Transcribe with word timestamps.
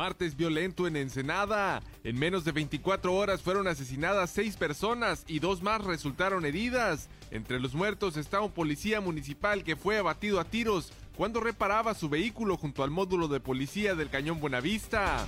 Martes 0.00 0.34
violento 0.34 0.86
en 0.86 0.96
Ensenada. 0.96 1.82
En 2.04 2.18
menos 2.18 2.42
de 2.46 2.52
24 2.52 3.14
horas 3.14 3.42
fueron 3.42 3.68
asesinadas 3.68 4.30
seis 4.30 4.56
personas 4.56 5.26
y 5.28 5.40
dos 5.40 5.62
más 5.62 5.84
resultaron 5.84 6.46
heridas. 6.46 7.10
Entre 7.30 7.60
los 7.60 7.74
muertos 7.74 8.16
está 8.16 8.40
un 8.40 8.50
policía 8.50 9.02
municipal 9.02 9.62
que 9.62 9.76
fue 9.76 9.98
abatido 9.98 10.40
a 10.40 10.44
tiros 10.44 10.90
cuando 11.18 11.40
reparaba 11.40 11.92
su 11.92 12.08
vehículo 12.08 12.56
junto 12.56 12.82
al 12.82 12.90
módulo 12.90 13.28
de 13.28 13.40
policía 13.40 13.94
del 13.94 14.08
Cañón 14.08 14.40
Buenavista. 14.40 15.26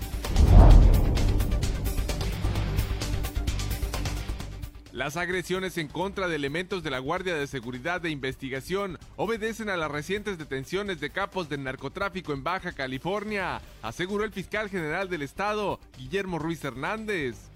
Las 4.92 5.16
agresiones 5.16 5.78
en 5.78 5.88
contra 5.88 6.28
de 6.28 6.36
elementos 6.36 6.82
de 6.82 6.90
la 6.90 6.98
Guardia 6.98 7.34
de 7.34 7.46
Seguridad 7.46 8.02
de 8.02 8.10
Investigación 8.10 8.98
obedecen 9.16 9.70
a 9.70 9.78
las 9.78 9.90
recientes 9.90 10.36
detenciones 10.36 11.00
de 11.00 11.08
capos 11.08 11.48
del 11.48 11.64
narcotráfico 11.64 12.34
en 12.34 12.44
Baja 12.44 12.72
California, 12.72 13.62
aseguró 13.80 14.24
el 14.24 14.32
fiscal 14.32 14.68
general 14.68 15.08
del 15.08 15.22
estado, 15.22 15.80
Guillermo 15.96 16.38
Ruiz 16.38 16.62
Hernández. 16.62 17.51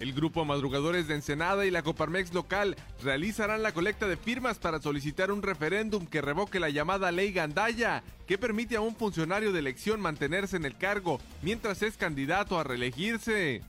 El 0.00 0.12
grupo 0.12 0.44
Madrugadores 0.44 1.08
de 1.08 1.14
Ensenada 1.14 1.66
y 1.66 1.72
la 1.72 1.82
Coparmex 1.82 2.32
local 2.32 2.76
realizarán 3.02 3.64
la 3.64 3.72
colecta 3.72 4.06
de 4.06 4.16
firmas 4.16 4.58
para 4.58 4.80
solicitar 4.80 5.32
un 5.32 5.42
referéndum 5.42 6.06
que 6.06 6.20
revoque 6.20 6.60
la 6.60 6.70
llamada 6.70 7.10
ley 7.10 7.32
Gandaya, 7.32 8.04
que 8.26 8.38
permite 8.38 8.76
a 8.76 8.80
un 8.80 8.94
funcionario 8.94 9.52
de 9.52 9.58
elección 9.58 10.00
mantenerse 10.00 10.56
en 10.56 10.64
el 10.64 10.76
cargo 10.76 11.20
mientras 11.42 11.82
es 11.82 11.96
candidato 11.96 12.60
a 12.60 12.64
reelegirse. 12.64 13.62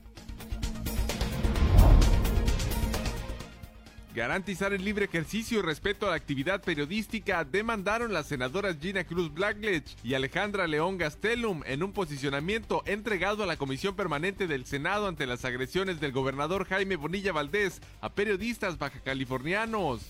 Garantizar 4.14 4.72
el 4.72 4.84
libre 4.84 5.04
ejercicio 5.04 5.60
y 5.60 5.62
respeto 5.62 6.06
a 6.06 6.10
la 6.10 6.16
actividad 6.16 6.60
periodística 6.62 7.44
demandaron 7.44 8.12
las 8.12 8.26
senadoras 8.26 8.76
Gina 8.80 9.04
Cruz 9.04 9.32
Blackledge 9.32 9.94
y 10.02 10.14
Alejandra 10.14 10.66
León 10.66 10.98
Gastelum 10.98 11.62
en 11.64 11.84
un 11.84 11.92
posicionamiento 11.92 12.82
entregado 12.86 13.44
a 13.44 13.46
la 13.46 13.56
Comisión 13.56 13.94
Permanente 13.94 14.48
del 14.48 14.66
Senado 14.66 15.06
ante 15.06 15.26
las 15.26 15.44
agresiones 15.44 16.00
del 16.00 16.10
gobernador 16.10 16.66
Jaime 16.66 16.96
Bonilla 16.96 17.30
Valdés 17.30 17.80
a 18.00 18.12
periodistas 18.12 18.78
bajacalifornianos. 18.78 20.00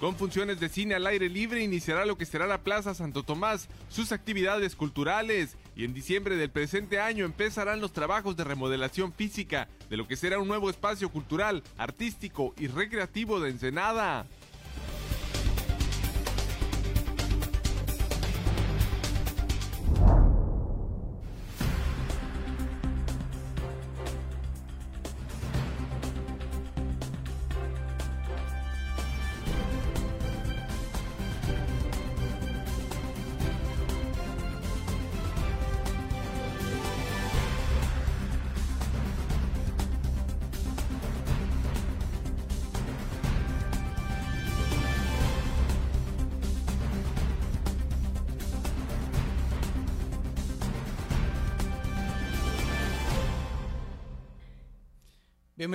Con 0.00 0.16
funciones 0.16 0.60
de 0.60 0.68
cine 0.68 0.94
al 0.94 1.06
aire 1.06 1.28
libre 1.28 1.62
iniciará 1.62 2.04
lo 2.04 2.18
que 2.18 2.26
será 2.26 2.46
la 2.46 2.62
Plaza 2.62 2.94
Santo 2.94 3.22
Tomás, 3.22 3.68
sus 3.88 4.12
actividades 4.12 4.76
culturales 4.76 5.56
y 5.76 5.84
en 5.84 5.92
diciembre 5.92 6.36
del 6.36 6.50
presente 6.50 6.98
año 6.98 7.26
empezarán 7.26 7.82
los 7.82 7.92
trabajos 7.92 8.34
de 8.36 8.44
remodelación 8.44 9.12
física 9.12 9.68
de 9.90 9.98
lo 9.98 10.08
que 10.08 10.16
será 10.16 10.38
un 10.38 10.48
nuevo 10.48 10.70
espacio 10.70 11.10
cultural, 11.10 11.62
artístico 11.76 12.54
y 12.58 12.66
recreativo 12.66 13.40
de 13.40 13.50
Ensenada. 13.50 14.26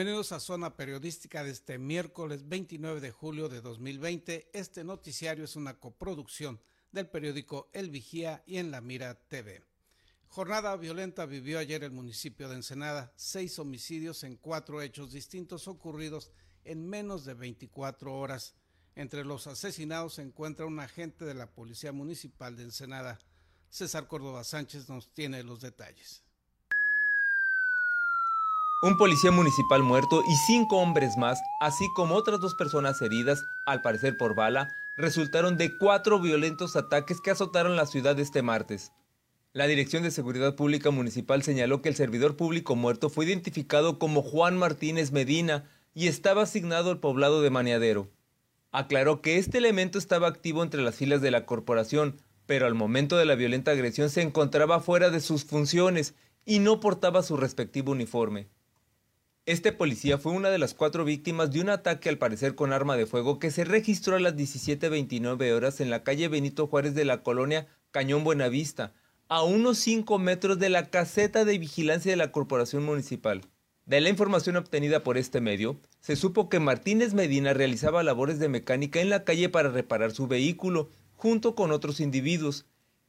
Bienvenidos 0.02 0.32
a 0.32 0.40
Zona 0.40 0.76
Periodística 0.76 1.44
de 1.44 1.52
este 1.52 1.78
miércoles 1.78 2.50
29 2.50 3.02
de 3.02 3.12
julio 3.12 3.50
de 3.50 3.62
2020. 3.62 4.50
Este 4.52 4.84
noticiario 4.84 5.46
es 5.46 5.56
una 5.56 5.80
coproducción 5.80 6.60
del 6.92 7.08
periódico 7.08 7.70
El 7.72 7.92
Vigía 7.92 8.42
y 8.48 8.58
en 8.58 8.72
La 8.72 8.82
Mira 8.82 9.14
TV. 9.14 9.64
Jornada 10.28 10.76
violenta 10.76 11.28
vivió 11.28 11.60
ayer 11.60 11.84
el 11.84 11.92
municipio 11.92 12.50
de 12.50 12.56
Ensenada, 12.56 13.14
seis 13.16 13.60
homicidios 13.60 14.24
en 14.24 14.38
cuatro 14.38 14.82
hechos 14.82 15.12
distintos 15.12 15.68
ocurridos 15.68 16.32
en 16.66 16.90
menos 16.90 17.24
de 17.24 17.36
24 17.36 18.12
horas. 18.12 18.56
Entre 18.96 19.24
los 19.24 19.46
asesinados 19.46 20.16
se 20.16 20.24
encuentra 20.24 20.66
un 20.66 20.80
agente 20.80 21.26
de 21.26 21.36
la 21.36 21.52
Policía 21.54 21.92
Municipal 21.92 22.58
de 22.58 22.64
Ensenada. 22.64 23.20
César 23.70 24.08
Córdoba 24.08 24.44
Sánchez 24.46 24.90
nos 24.90 25.14
tiene 25.14 25.44
los 25.44 25.62
detalles. 25.62 26.24
Un 28.84 28.98
policía 28.98 29.30
municipal 29.30 29.84
muerto 29.84 30.24
y 30.28 30.36
cinco 30.48 30.78
hombres 30.80 31.16
más, 31.16 31.40
así 31.60 31.88
como 31.94 32.16
otras 32.16 32.40
dos 32.40 32.56
personas 32.56 33.00
heridas, 33.04 33.46
al 33.68 33.84
parecer 33.84 34.18
por 34.18 34.34
bala, 34.34 34.76
resultaron 34.98 35.56
de 35.56 35.78
cuatro 35.78 36.20
violentos 36.20 36.76
ataques 36.76 37.22
que 37.22 37.30
azotaron 37.30 37.76
la 37.76 37.86
ciudad 37.86 38.20
este 38.20 38.42
martes. 38.42 38.92
La 39.54 39.68
Dirección 39.68 40.02
de 40.02 40.10
Seguridad 40.10 40.56
Pública 40.56 40.90
Municipal 40.90 41.44
señaló 41.44 41.84
que 41.84 41.90
el 41.90 41.96
servidor 41.96 42.36
público 42.36 42.76
muerto 42.76 43.12
fue 43.12 43.26
identificado 43.26 44.00
como 44.00 44.24
Juan 44.24 44.58
Martínez 44.58 45.12
Medina 45.12 45.70
y 45.94 46.08
estaba 46.08 46.42
asignado 46.42 46.90
al 46.90 47.00
poblado 47.00 47.44
de 47.44 47.52
Maniadero. 47.52 48.10
Aclaró 48.72 49.22
que 49.22 49.38
este 49.38 49.60
elemento 49.60 50.00
estaba 50.00 50.28
activo 50.28 50.64
entre 50.64 50.82
las 50.82 50.96
filas 50.96 51.22
de 51.22 51.30
la 51.30 51.46
corporación, 51.46 52.20
pero 52.48 52.66
al 52.66 52.74
momento 52.74 53.16
de 53.16 53.26
la 53.26 53.36
violenta 53.36 53.70
agresión 53.70 54.10
se 54.10 54.24
encontraba 54.24 54.80
fuera 54.80 55.12
de 55.12 55.20
sus 55.20 55.46
funciones 55.46 56.16
y 56.46 56.58
no 56.58 56.80
portaba 56.80 57.22
su 57.22 57.38
respectivo 57.38 57.92
uniforme. 57.92 58.48
Este 59.48 59.72
policía 59.72 60.20
fue 60.20 60.34
una 60.34 60.52
de 60.52 60.60
las 60.60 60.76
cuatro 60.76 61.04
víctimas 61.04 61.50
de 61.50 61.62
un 61.62 61.70
ataque 61.70 62.10
al 62.10 62.20
parecer 62.20 62.54
con 62.54 62.72
arma 62.72 62.96
de 62.96 63.08
fuego 63.08 63.40
que 63.40 63.50
se 63.50 63.64
registró 63.64 64.16
a 64.16 64.20
las 64.20 64.36
17.29 64.36 65.52
horas 65.52 65.82
en 65.82 65.90
la 65.90 66.04
calle 66.04 66.28
Benito 66.28 66.68
Juárez 66.68 66.94
de 66.94 67.06
la 67.06 67.24
colonia 67.24 67.66
Cañón 67.90 68.24
Buenavista, 68.24 68.94
a 69.30 69.42
unos 69.42 69.80
5 69.80 70.20
metros 70.20 70.60
de 70.60 70.70
la 70.70 70.92
caseta 70.92 71.44
de 71.44 71.58
vigilancia 71.58 72.12
de 72.12 72.18
la 72.18 72.32
Corporación 72.32 72.84
Municipal. 72.84 73.42
De 73.88 74.00
la 74.00 74.10
información 74.10 74.58
obtenida 74.58 75.02
por 75.02 75.18
este 75.18 75.42
medio, 75.42 75.80
se 76.02 76.16
supo 76.16 76.48
que 76.48 76.60
Martínez 76.60 77.16
Medina 77.16 77.56
realizaba 77.56 78.04
labores 78.04 78.38
de 78.38 78.48
mecánica 78.48 79.02
en 79.02 79.10
la 79.10 79.24
calle 79.24 79.50
para 79.50 79.70
reparar 79.70 80.12
su 80.12 80.28
vehículo, 80.28 80.90
junto 81.16 81.56
con 81.56 81.72
otros 81.72 82.00
individuos, 82.00 82.68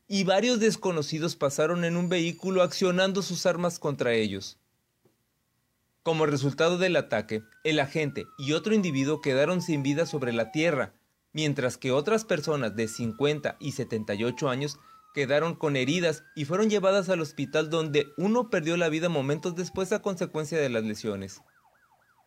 y 0.09 0.25
varios 0.25 0.61
desconocidos 0.61 1.37
pasaron 1.37 1.85
en 1.85 1.99
un 1.99 2.09
vehículo 2.09 2.63
accionando 2.63 3.21
sus 3.21 3.45
armas 3.45 3.79
contra 3.79 4.15
ellos. 4.15 4.59
Como 6.03 6.27
resultado 6.27 6.79
del 6.79 6.97
ataque, 6.97 7.45
el 7.63 7.79
agente 7.79 8.27
y 8.37 8.55
otro 8.55 8.75
individuo 8.75 9.21
quedaron 9.21 9.63
sin 9.63 9.85
vida 9.85 10.05
sobre 10.05 10.33
la 10.33 10.51
tierra, 10.51 10.95
mientras 11.33 11.77
que 11.77 11.93
otras 11.93 12.25
personas 12.25 12.75
de 12.75 12.89
50 12.89 13.57
y 13.61 13.73
78 13.73 14.49
años 14.49 14.81
quedaron 15.15 15.55
con 15.55 15.77
heridas 15.77 16.25
y 16.35 16.45
fueron 16.45 16.71
llevadas 16.71 17.09
al 17.09 17.21
hospital 17.21 17.71
donde 17.71 18.09
uno 18.17 18.51
perdió 18.51 18.77
la 18.77 18.89
vida 18.89 19.09
momentos 19.09 19.55
después 19.55 19.93
a 19.93 20.03
consecuencia 20.03 20.59
de 20.59 20.71
las 20.71 20.83
lesiones. 20.83 21.41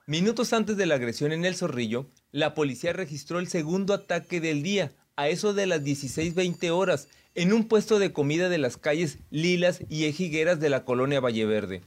Minutos 0.08 0.54
antes 0.54 0.78
de 0.78 0.86
la 0.86 0.96
agresión 0.96 1.34
en 1.34 1.44
el 1.44 1.56
Zorrillo, 1.56 2.10
la 2.32 2.54
policía 2.54 2.94
registró 2.94 3.40
el 3.40 3.50
segundo 3.50 3.94
ataque 3.94 4.40
del 4.40 4.64
día, 4.64 4.94
a 5.18 5.28
eso 5.28 5.54
de 5.54 5.66
las 5.66 5.82
16.20 5.82 6.70
horas, 6.70 7.10
en 7.34 7.52
un 7.52 7.68
puesto 7.68 8.00
de 8.00 8.14
comida 8.14 8.48
de 8.48 8.58
las 8.58 8.78
calles 8.78 9.18
Lilas 9.32 9.82
y 9.90 10.06
Ejigueras 10.06 10.62
de 10.62 10.70
la 10.70 10.86
colonia 10.86 11.20
Valleverde. 11.20 11.82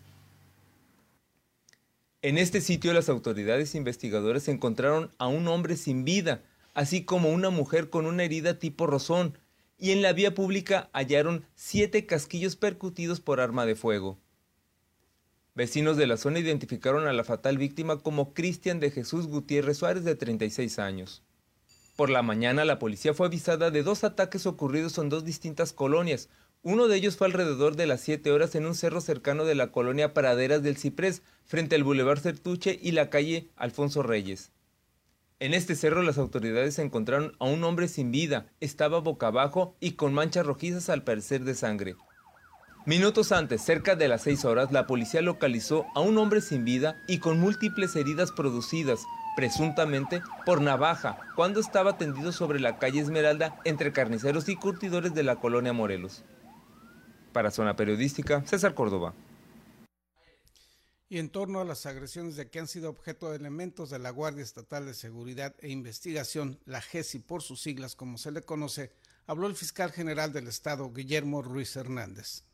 En 2.20 2.37
este 2.37 2.61
sitio 2.61 2.93
las 2.93 3.09
autoridades 3.09 3.76
investigadoras 3.76 4.49
encontraron 4.49 5.12
a 5.19 5.29
un 5.29 5.47
hombre 5.47 5.76
sin 5.76 6.05
vida, 6.05 6.43
así 6.75 7.05
como 7.05 7.31
una 7.31 7.50
mujer 7.50 7.91
con 7.91 8.06
una 8.06 8.25
herida 8.25 8.59
tipo 8.59 8.88
rozón, 8.88 9.38
y 9.79 9.93
en 9.93 10.03
la 10.03 10.12
vía 10.12 10.35
pública 10.35 10.91
hallaron 10.93 11.44
siete 11.55 12.06
casquillos 12.06 12.56
percutidos 12.56 13.20
por 13.20 13.41
arma 13.41 13.67
de 13.67 13.76
fuego. 13.76 14.19
Vecinos 15.55 15.97
de 15.97 16.09
la 16.09 16.17
zona 16.17 16.41
identificaron 16.41 17.06
a 17.06 17.12
la 17.12 17.23
fatal 17.23 17.56
víctima 17.56 18.00
como 18.00 18.35
Cristian 18.35 18.81
de 18.81 18.91
Jesús 18.91 19.29
Gutiérrez 19.29 19.79
Suárez 19.79 20.03
de 20.03 20.17
36 20.17 20.81
años. 20.81 21.23
Por 21.94 22.11
la 22.11 22.23
mañana 22.23 22.64
la 22.64 22.81
policía 22.81 23.14
fue 23.14 23.29
avisada 23.29 23.71
de 23.71 23.85
dos 23.85 24.03
ataques 24.03 24.44
ocurridos 24.47 24.99
en 24.99 25.09
dos 25.09 25.25
distintas 25.25 25.73
colonias, 25.73 26.29
uno 26.69 26.87
de 26.87 26.97
ellos 26.97 27.17
fue 27.17 27.29
alrededor 27.29 27.76
de 27.76 27.87
las 27.87 28.03
7 28.03 28.31
horas 28.31 28.55
en 28.55 28.67
un 28.67 28.75
cerro 28.75 29.00
cercano 29.00 29.47
de 29.47 29.55
la 29.55 29.73
colonia 29.73 30.12
Praderas 30.12 30.62
del 30.62 30.76
Ciprés, 30.76 31.23
frente 31.47 31.76
al 31.76 31.82
Boulevard 31.82 32.20
Certuche 32.20 32.79
y 32.82 32.91
la 32.91 33.09
calle 33.09 33.49
Alfonso 33.56 34.03
Reyes. 34.03 34.53
En 35.41 35.55
este 35.55 35.75
cerro 35.75 36.03
las 36.03 36.19
autoridades 36.19 36.79
encontraron 36.79 37.32
a 37.38 37.47
un 37.47 37.65
hombre 37.65 37.88
sin 37.88 38.11
vida, 38.11 38.49
estaba 38.61 39.00
boca 39.00 39.29
abajo 39.29 39.76
y 39.81 39.93
con 39.93 40.12
manchas 40.12 40.44
rojizas 40.44 40.91
al 40.91 41.05
parecer 41.05 41.44
de 41.44 41.55
sangre. 41.55 41.97
Minutos 42.85 43.32
antes, 43.32 43.62
cerca 43.62 43.97
de 43.97 44.09
las 44.09 44.21
6 44.25 44.44
horas, 44.44 44.71
la 44.71 44.87
policía 44.87 45.23
localizó 45.23 45.87
a 45.94 46.00
un 46.00 46.19
hombre 46.19 46.43
sin 46.43 46.67
vida 46.67 47.03
y 47.09 47.19
con 47.19 47.41
múltiples 47.41 47.97
heridas 47.97 48.31
producidas, 48.31 49.00
presuntamente 49.37 50.21
por 50.44 50.61
navaja, 50.61 51.19
cuando 51.35 51.61
estaba 51.61 51.97
tendido 51.97 52.31
sobre 52.31 52.61
la 52.61 52.79
calle 52.79 53.00
Esmeralda 53.00 53.59
entre 53.64 53.91
carniceros 53.91 54.50
y 54.50 54.56
curtidores 54.56 55.14
de 55.14 55.23
la 55.23 55.37
colonia 55.37 55.73
Morelos. 55.73 56.25
Para 57.32 57.50
Zona 57.50 57.76
Periodística, 57.76 58.44
César 58.46 58.75
Córdoba. 58.75 59.14
Y 61.10 61.19
en 61.19 61.30
torno 61.30 61.60
a 61.60 61.64
las 61.64 61.86
agresiones 61.86 62.36
de 62.36 62.50
que 62.50 62.58
han 62.58 62.69
sido 62.69 62.90
objeto 62.90 63.30
de 63.30 63.36
elementos 63.36 63.88
de 63.90 63.98
la 63.98 64.10
Guardia 64.10 64.42
Estatal 64.42 64.84
de 64.84 64.92
Seguridad 64.92 65.54
e 65.60 65.70
Investigación, 65.70 66.58
la 66.66 66.82
GESI 66.82 67.20
por 67.20 67.42
sus 67.42 67.62
siglas 67.62 67.96
como 67.96 68.19
se 68.19 68.30
le 68.30 68.42
conoce, 68.42 68.92
habló 69.26 69.46
el 69.46 69.56
fiscal 69.56 69.90
general 69.90 70.32
del 70.32 70.48
Estado, 70.48 70.92
Guillermo 70.92 71.40
Ruiz 71.40 71.76
Hernández. 71.76 72.44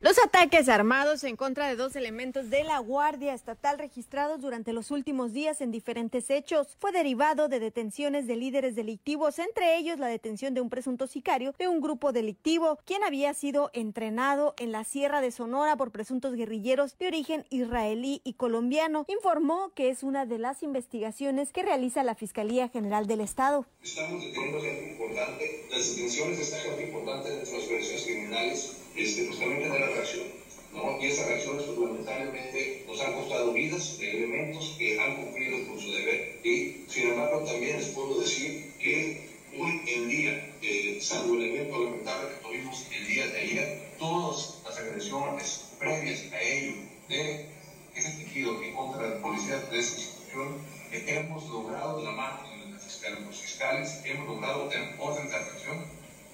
Los 0.00 0.18
ataques 0.18 0.68
armados 0.68 1.24
en 1.24 1.36
contra 1.36 1.68
de 1.68 1.76
dos 1.76 1.96
elementos 1.96 2.50
de 2.50 2.64
la 2.64 2.78
Guardia 2.78 3.32
Estatal 3.32 3.78
registrados 3.78 4.40
durante 4.40 4.72
los 4.72 4.90
últimos 4.90 5.32
días 5.32 5.60
en 5.60 5.70
diferentes 5.70 6.30
hechos 6.30 6.76
fue 6.78 6.92
derivado 6.92 7.48
de 7.48 7.60
detenciones 7.60 8.26
de 8.26 8.36
líderes 8.36 8.74
delictivos, 8.74 9.38
entre 9.38 9.78
ellos 9.78 9.98
la 9.98 10.08
detención 10.08 10.52
de 10.52 10.60
un 10.60 10.68
presunto 10.68 11.06
sicario 11.06 11.54
de 11.58 11.68
un 11.68 11.80
grupo 11.80 12.12
delictivo, 12.12 12.78
quien 12.84 13.02
había 13.04 13.32
sido 13.34 13.70
entrenado 13.72 14.54
en 14.58 14.72
la 14.72 14.84
Sierra 14.84 15.20
de 15.20 15.30
Sonora 15.30 15.76
por 15.76 15.90
presuntos 15.90 16.34
guerrilleros 16.34 16.98
de 16.98 17.06
origen 17.06 17.46
israelí 17.50 18.20
y 18.24 18.34
colombiano. 18.34 19.04
Informó 19.08 19.72
que 19.74 19.90
es 19.90 20.02
una 20.02 20.26
de 20.26 20.38
las 20.38 20.62
investigaciones 20.62 21.52
que 21.52 21.62
realiza 21.62 22.02
la 22.02 22.14
Fiscalía 22.14 22.68
General 22.68 23.06
del 23.06 23.20
Estado. 23.20 23.66
Estamos 23.82 24.22
deteniendo 24.22 24.60
gente 24.60 24.90
importante, 24.92 25.66
las 25.70 25.88
detenciones 25.88 26.36
de 26.36 26.42
esta 26.42 26.58
gente 26.58 26.84
importante 26.88 27.30
de 27.30 27.38
las 27.38 27.48
organizaciones 27.48 28.04
criminales 28.04 28.83
este, 28.96 29.24
pues 29.24 29.38
también 29.38 29.62
tener 29.62 29.80
la 29.80 29.86
reacción. 29.88 30.26
¿no? 30.72 31.00
Y 31.00 31.06
esas 31.06 31.26
reacciones 31.26 31.64
pues, 31.64 31.78
lamentablemente 31.78 32.84
nos 32.86 33.00
han 33.00 33.14
costado 33.14 33.52
vidas 33.52 33.98
de 33.98 34.10
elementos 34.10 34.74
que 34.78 35.00
han 35.00 35.16
cumplido 35.16 35.68
con 35.68 35.80
su 35.80 35.92
deber. 35.92 36.40
Y 36.44 36.84
sin 36.88 37.10
embargo 37.10 37.44
también 37.44 37.76
les 37.76 37.88
puedo 37.88 38.20
decir 38.20 38.72
que 38.78 39.28
hoy 39.58 39.80
en 39.86 40.08
día, 40.08 40.54
eh, 40.62 40.98
salvo 41.00 41.34
el 41.34 41.42
evento 41.42 41.84
lamentable 41.84 42.28
que 42.28 42.48
tuvimos 42.48 42.86
el 42.92 43.06
día 43.06 43.26
de 43.28 43.38
ayer, 43.38 43.96
todas 43.98 44.60
las 44.64 44.78
agresiones 44.78 45.64
previas 45.78 46.32
a 46.32 46.40
ello 46.40 46.74
de 47.08 47.46
ese 47.94 48.10
tejido 48.10 48.60
en 48.62 48.74
contra 48.74 49.08
la 49.08 49.22
policía 49.22 49.58
de 49.58 49.78
esa 49.78 49.96
institución, 49.96 50.58
eh, 50.90 51.04
hemos 51.06 51.48
logrado 51.48 51.98
de 51.98 52.04
la 52.04 52.12
mano 52.12 52.48
de 52.48 53.20
los 53.20 53.36
fiscales, 53.40 54.00
hemos 54.04 54.26
logrado 54.26 54.68
tener 54.68 54.94
orden 54.98 55.28
de 55.28 55.36
atención 55.36 55.84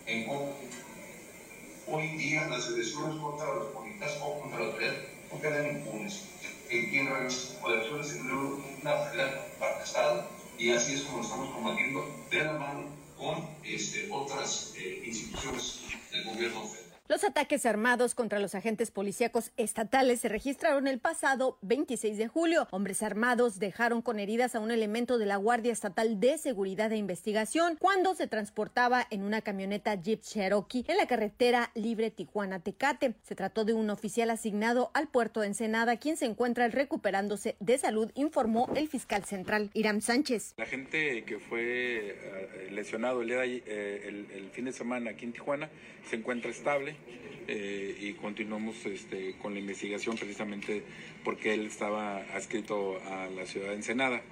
en 0.07 0.25
contra 0.25 0.55
Hoy 1.93 2.07
día 2.17 2.47
las 2.47 2.69
los 3.55 3.67
policías 3.69 4.19
o 4.23 4.41
contra 4.41 4.61
la 4.61 4.67
autoridad 4.67 4.95
no 5.33 5.41
quedan 5.41 5.77
impunes. 5.77 6.25
El 6.69 6.91
quien 6.91 7.07
realiza 7.09 7.59
acciones 7.67 8.09
se 8.09 8.21
una 8.21 8.97
parte 8.97 9.17
del 9.17 9.83
Estado 9.83 10.29
y 10.59 10.71
así 10.71 10.95
es 10.95 11.03
como 11.03 11.23
estamos 11.23 11.51
combatiendo 11.55 12.05
de 12.31 12.45
la 12.45 12.53
mano 12.53 12.85
con 13.19 13.49
este, 13.65 14.09
otras 14.11 14.73
eh, 14.77 15.03
instituciones 15.05 15.81
del 16.11 16.25
gobierno 16.25 16.63
federal. 16.63 16.80
Los 17.11 17.25
ataques 17.25 17.67
armados 17.67 18.15
contra 18.15 18.39
los 18.39 18.55
agentes 18.55 18.93
policíacos 18.93 19.51
estatales 19.57 20.21
se 20.21 20.29
registraron 20.29 20.87
el 20.87 21.01
pasado 21.01 21.59
26 21.63 22.17
de 22.17 22.29
julio. 22.29 22.69
Hombres 22.71 23.03
armados 23.03 23.59
dejaron 23.59 24.01
con 24.01 24.21
heridas 24.21 24.55
a 24.55 24.61
un 24.61 24.71
elemento 24.71 25.19
de 25.19 25.27
la 25.27 25.35
Guardia 25.35 25.73
Estatal 25.73 26.21
de 26.21 26.39
Seguridad 26.39 26.93
e 26.93 26.97
Investigación 26.99 27.77
cuando 27.81 28.15
se 28.15 28.29
transportaba 28.29 29.09
en 29.11 29.25
una 29.25 29.41
camioneta 29.41 29.97
Jeep 29.97 30.21
Cherokee 30.21 30.85
en 30.87 30.99
la 30.99 31.09
carretera 31.09 31.73
libre 31.75 32.13
Tijuana-Tecate. 32.13 33.17
Se 33.25 33.35
trató 33.35 33.65
de 33.65 33.73
un 33.73 33.91
oficial 33.91 34.31
asignado 34.31 34.93
al 34.95 35.09
puerto 35.09 35.41
de 35.41 35.49
Ensenada, 35.49 35.97
quien 35.97 36.17
se 36.17 36.27
encuentra 36.27 36.69
recuperándose 36.69 37.57
de 37.59 37.77
salud, 37.77 38.13
informó 38.15 38.71
el 38.77 38.87
fiscal 38.87 39.25
central 39.25 39.71
Irán 39.75 40.01
Sánchez. 40.01 40.55
La 40.59 40.67
gente 40.67 41.25
que 41.25 41.41
fue 41.41 41.61
eh, 41.61 42.69
lesionado 42.71 43.23
el, 43.23 43.33
eh, 43.33 44.27
el 44.33 44.51
fin 44.51 44.67
de 44.67 44.73
semana 44.73 45.11
aquí 45.11 45.25
en 45.25 45.33
Tijuana 45.33 45.69
se 46.09 46.15
encuentra 46.15 46.53
estable 46.53 47.00
eh, 47.49 47.97
y 48.01 48.13
continuamos 48.15 48.87
este, 48.87 49.35
con 49.43 49.55
la 49.55 49.61
investigación 49.61 50.17
precisamente 50.17 50.83
porque 51.25 51.55
él 51.55 51.67
estaba 51.67 52.19
adscrito 52.35 53.01
a 53.07 53.27
la 53.27 53.47
ciudad 53.47 53.69
de 53.69 53.75
Ensenada. 53.75 54.23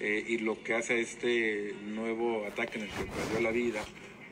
Eh, 0.00 0.24
y 0.28 0.38
lo 0.38 0.62
que 0.62 0.74
hace 0.74 1.00
este 1.00 1.74
nuevo 1.86 2.46
ataque 2.46 2.78
en 2.78 2.84
el 2.84 2.90
que 2.90 3.04
perdió 3.04 3.40
la 3.40 3.50
vida 3.50 3.82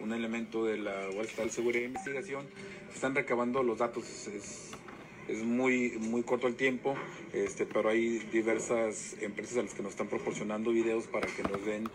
un 0.00 0.12
elemento 0.12 0.64
de 0.64 0.78
la 0.78 1.08
Guardia 1.12 1.44
de 1.44 1.50
Seguridad 1.50 1.82
e 1.84 1.86
Investigación, 1.86 2.46
están 2.94 3.14
recabando 3.14 3.62
los 3.62 3.78
datos, 3.78 4.28
es, 4.28 4.70
es 5.28 5.42
muy, 5.42 5.92
muy 5.98 6.22
corto 6.22 6.46
el 6.46 6.56
tiempo, 6.56 6.94
este, 7.32 7.66
pero 7.66 7.88
hay 7.88 8.18
diversas 8.32 9.16
empresas 9.20 9.58
a 9.58 9.62
las 9.62 9.74
que 9.74 9.82
nos 9.82 9.92
están 9.92 10.08
proporcionando 10.08 10.70
videos 10.70 11.06
para 11.06 11.26
que 11.26 11.42
nos 11.42 11.64
den 11.64 11.88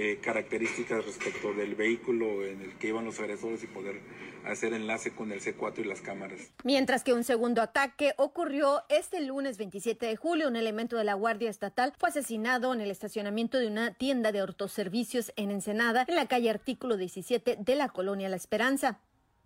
eh, 0.00 0.20
características 0.22 1.04
respecto 1.04 1.52
del 1.52 1.74
vehículo 1.74 2.44
en 2.44 2.62
el 2.62 2.78
que 2.78 2.86
iban 2.86 3.04
los 3.04 3.18
agresores 3.18 3.64
y 3.64 3.66
poder 3.66 4.00
hacer 4.44 4.72
enlace 4.72 5.10
con 5.10 5.32
el 5.32 5.40
C4 5.40 5.80
y 5.80 5.84
las 5.84 6.00
cámaras. 6.00 6.52
Mientras 6.62 7.02
que 7.02 7.14
un 7.14 7.24
segundo 7.24 7.62
ataque 7.62 8.14
ocurrió 8.16 8.84
este 8.88 9.20
lunes 9.20 9.58
27 9.58 10.06
de 10.06 10.14
julio, 10.14 10.46
un 10.46 10.54
elemento 10.54 10.96
de 10.96 11.02
la 11.02 11.14
Guardia 11.14 11.50
Estatal 11.50 11.94
fue 11.98 12.10
asesinado 12.10 12.72
en 12.72 12.80
el 12.80 12.92
estacionamiento 12.92 13.58
de 13.58 13.66
una 13.66 13.92
tienda 13.92 14.30
de 14.30 14.38
autoservicios 14.38 15.32
en 15.34 15.50
Ensenada, 15.50 16.04
en 16.06 16.14
la 16.14 16.26
calle 16.26 16.48
Artículo 16.48 16.96
17 16.96 17.56
de 17.58 17.74
la 17.74 17.88
colonia 17.88 18.28
La 18.28 18.36
Esperanza. 18.36 19.00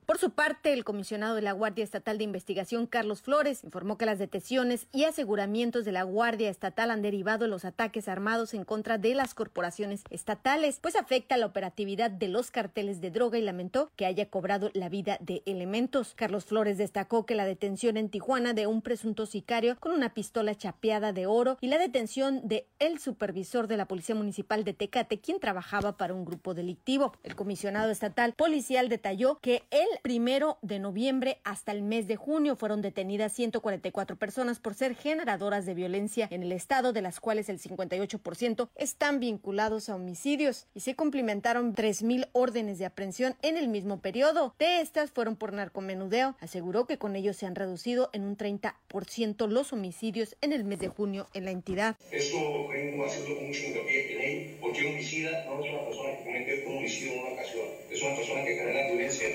Por 0.06 0.18
su 0.18 0.30
parte, 0.30 0.72
el 0.72 0.82
comisionado 0.82 1.36
de 1.36 1.42
la 1.42 1.52
Guardia 1.52 1.84
Estatal 1.84 2.18
de 2.18 2.24
Investigación, 2.24 2.88
Carlos 2.88 3.22
Flores, 3.22 3.62
informó 3.62 3.96
que 3.96 4.04
las 4.04 4.18
detenciones 4.18 4.88
y 4.90 5.04
aseguramientos 5.04 5.84
de 5.84 5.92
la 5.92 6.02
Guardia 6.02 6.50
Estatal 6.50 6.90
han 6.90 7.02
derivado 7.02 7.44
de 7.44 7.48
los 7.48 7.64
ataques 7.64 8.08
armados 8.08 8.52
en 8.52 8.64
contra 8.64 8.98
de 8.98 9.14
las 9.14 9.32
corporaciones 9.32 10.02
estatales, 10.10 10.80
pues 10.82 10.96
afecta 10.96 11.36
la 11.36 11.46
operatividad 11.46 12.10
de 12.10 12.26
los 12.26 12.50
carteles 12.50 13.00
de 13.00 13.12
droga 13.12 13.38
y 13.38 13.42
lamentó 13.42 13.92
que 13.94 14.04
haya 14.04 14.28
cobrado 14.28 14.70
la 14.74 14.88
vida 14.88 15.18
de 15.20 15.42
elementos. 15.46 16.14
Carlos 16.16 16.46
Flores 16.46 16.78
destacó 16.78 17.24
que 17.24 17.36
la 17.36 17.44
detención 17.44 17.96
en 17.96 18.10
Tijuana 18.10 18.54
de 18.54 18.66
un 18.66 18.82
presunto 18.82 19.24
sicario 19.24 19.76
con 19.78 19.92
una 19.92 20.14
pistola 20.14 20.56
chapeada 20.56 21.12
de 21.12 21.26
oro 21.26 21.58
y 21.60 21.68
la 21.68 21.78
detención 21.78 22.40
de 22.48 22.66
el 22.80 22.98
supervisor 22.98 23.68
de 23.68 23.76
la 23.76 23.86
Policía 23.86 24.16
Municipal 24.16 24.64
de 24.64 24.72
Tecate, 24.72 25.20
quien 25.20 25.38
trabajaba 25.38 25.96
para 25.96 26.12
un 26.12 26.24
grupo 26.24 26.54
delictivo. 26.54 27.12
El 27.22 27.36
comisionado 27.36 27.92
estatal 27.92 28.32
policial 28.32 28.88
detalló 28.88 29.38
que 29.40 29.62
el 29.70 29.91
primero 30.02 30.58
de 30.62 30.78
noviembre 30.78 31.38
hasta 31.44 31.72
el 31.72 31.82
mes 31.82 32.06
de 32.06 32.16
junio 32.16 32.56
fueron 32.56 32.82
detenidas 32.82 33.32
144 33.32 34.16
personas 34.16 34.58
por 34.58 34.74
ser 34.74 34.94
generadoras 34.94 35.66
de 35.66 35.74
violencia 35.74 36.28
en 36.30 36.42
el 36.42 36.52
estado, 36.52 36.92
de 36.92 37.02
las 37.02 37.20
cuales 37.20 37.48
el 37.48 37.60
58% 37.60 38.68
están 38.76 39.20
vinculados 39.20 39.88
a 39.88 39.96
homicidios 39.96 40.66
y 40.74 40.80
se 40.80 40.94
cumplimentaron 40.94 41.74
3.000 41.74 42.28
órdenes 42.32 42.78
de 42.78 42.86
aprehensión 42.86 43.34
en 43.42 43.56
el 43.56 43.68
mismo 43.68 44.00
periodo. 44.00 44.54
De 44.58 44.80
estas 44.80 45.10
fueron 45.10 45.36
por 45.36 45.52
narcomenudeo. 45.52 46.36
Aseguró 46.40 46.86
que 46.86 46.98
con 46.98 47.16
ello 47.16 47.34
se 47.34 47.46
han 47.46 47.54
reducido 47.54 48.10
en 48.12 48.24
un 48.24 48.36
30% 48.36 49.48
los 49.48 49.72
homicidios 49.72 50.36
en 50.40 50.52
el 50.52 50.64
mes 50.64 50.78
de 50.80 50.88
junio 50.88 51.28
en 51.34 51.44
la 51.44 51.50
entidad. 51.50 51.96
Esto 52.10 52.36
vengo 52.68 53.04
haciendo 53.04 53.40
mucho 53.40 53.64
hincapié 53.64 54.12
en 54.12 54.20
él, 54.22 54.56
porque 54.60 54.86
homicida 54.86 55.44
no 55.46 55.64
es 55.64 55.70
una 55.72 55.84
persona 55.84 56.10
que 56.10 56.24
comete 56.24 56.64
un 56.66 56.76
homicidio 56.78 57.12
en 57.12 57.18
una 57.20 57.32
ocasión, 57.32 57.66
es 57.90 58.02
una 58.02 58.16
persona 58.16 58.44
que 58.44 58.54
genera 58.54 58.86
violencia 58.88 59.28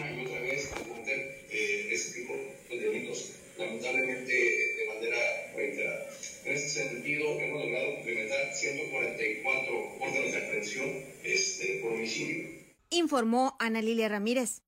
una 0.00 0.22
y 0.22 0.26
otra 0.26 0.40
vez 0.40 0.68
cometer 0.68 1.46
eh, 1.50 1.88
ese 1.92 2.20
tipo 2.20 2.34
de 2.68 2.78
delitos, 2.78 3.32
lamentablemente 3.58 4.32
de 4.32 4.86
manera 4.94 5.18
reiterada. 5.54 6.06
En 6.44 6.54
este 6.54 6.68
sentido, 6.68 7.38
hemos 7.38 7.64
logrado 7.64 7.94
complementar 7.96 8.54
144 8.54 9.72
órdenes 10.00 10.32
de 10.32 10.38
aprehensión 10.38 10.88
este, 11.22 11.80
por 11.82 11.92
homicidio. 11.92 12.48
Informó 12.90 13.56
Ana 13.60 13.82
Lilia 13.82 14.08
Ramírez. 14.08 14.62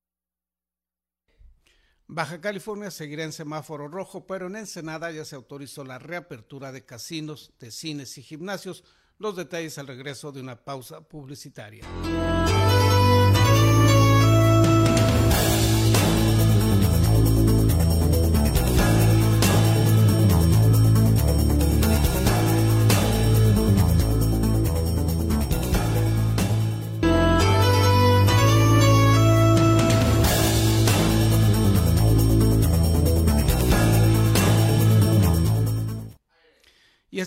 Baja 2.06 2.40
California 2.42 2.90
seguirá 2.90 3.24
en 3.24 3.32
semáforo 3.32 3.88
rojo, 3.88 4.26
pero 4.26 4.48
en 4.48 4.56
Ensenada 4.56 5.10
ya 5.10 5.24
se 5.24 5.34
autorizó 5.34 5.82
la 5.82 5.98
reapertura 5.98 6.70
de 6.70 6.84
casinos, 6.84 7.54
de 7.58 7.70
cines 7.70 8.18
y 8.18 8.22
gimnasios. 8.22 8.84
Los 9.18 9.36
detalles 9.36 9.78
al 9.78 9.86
regreso 9.86 10.30
de 10.30 10.40
una 10.40 10.62
pausa 10.62 11.08
publicitaria. 11.08 11.86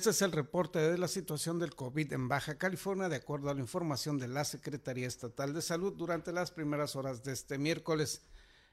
Este 0.05 0.17
es 0.17 0.21
el 0.21 0.33
reporte 0.33 0.77
de 0.77 1.00
la 1.00 1.07
situación 1.07 1.57
del 1.57 1.74
COVID 1.74 2.13
en 2.13 2.27
Baja 2.27 2.59
California, 2.59 3.09
de 3.09 3.15
acuerdo 3.15 3.50
a 3.50 3.55
la 3.55 3.62
información 3.62 4.19
de 4.19 4.27
la 4.27 4.45
Secretaría 4.45 5.07
Estatal 5.07 5.51
de 5.51 5.63
Salud 5.63 5.95
durante 5.95 6.31
las 6.31 6.51
primeras 6.51 6.95
horas 6.95 7.24
de 7.24 7.33
este 7.33 7.57
miércoles. 7.57 8.21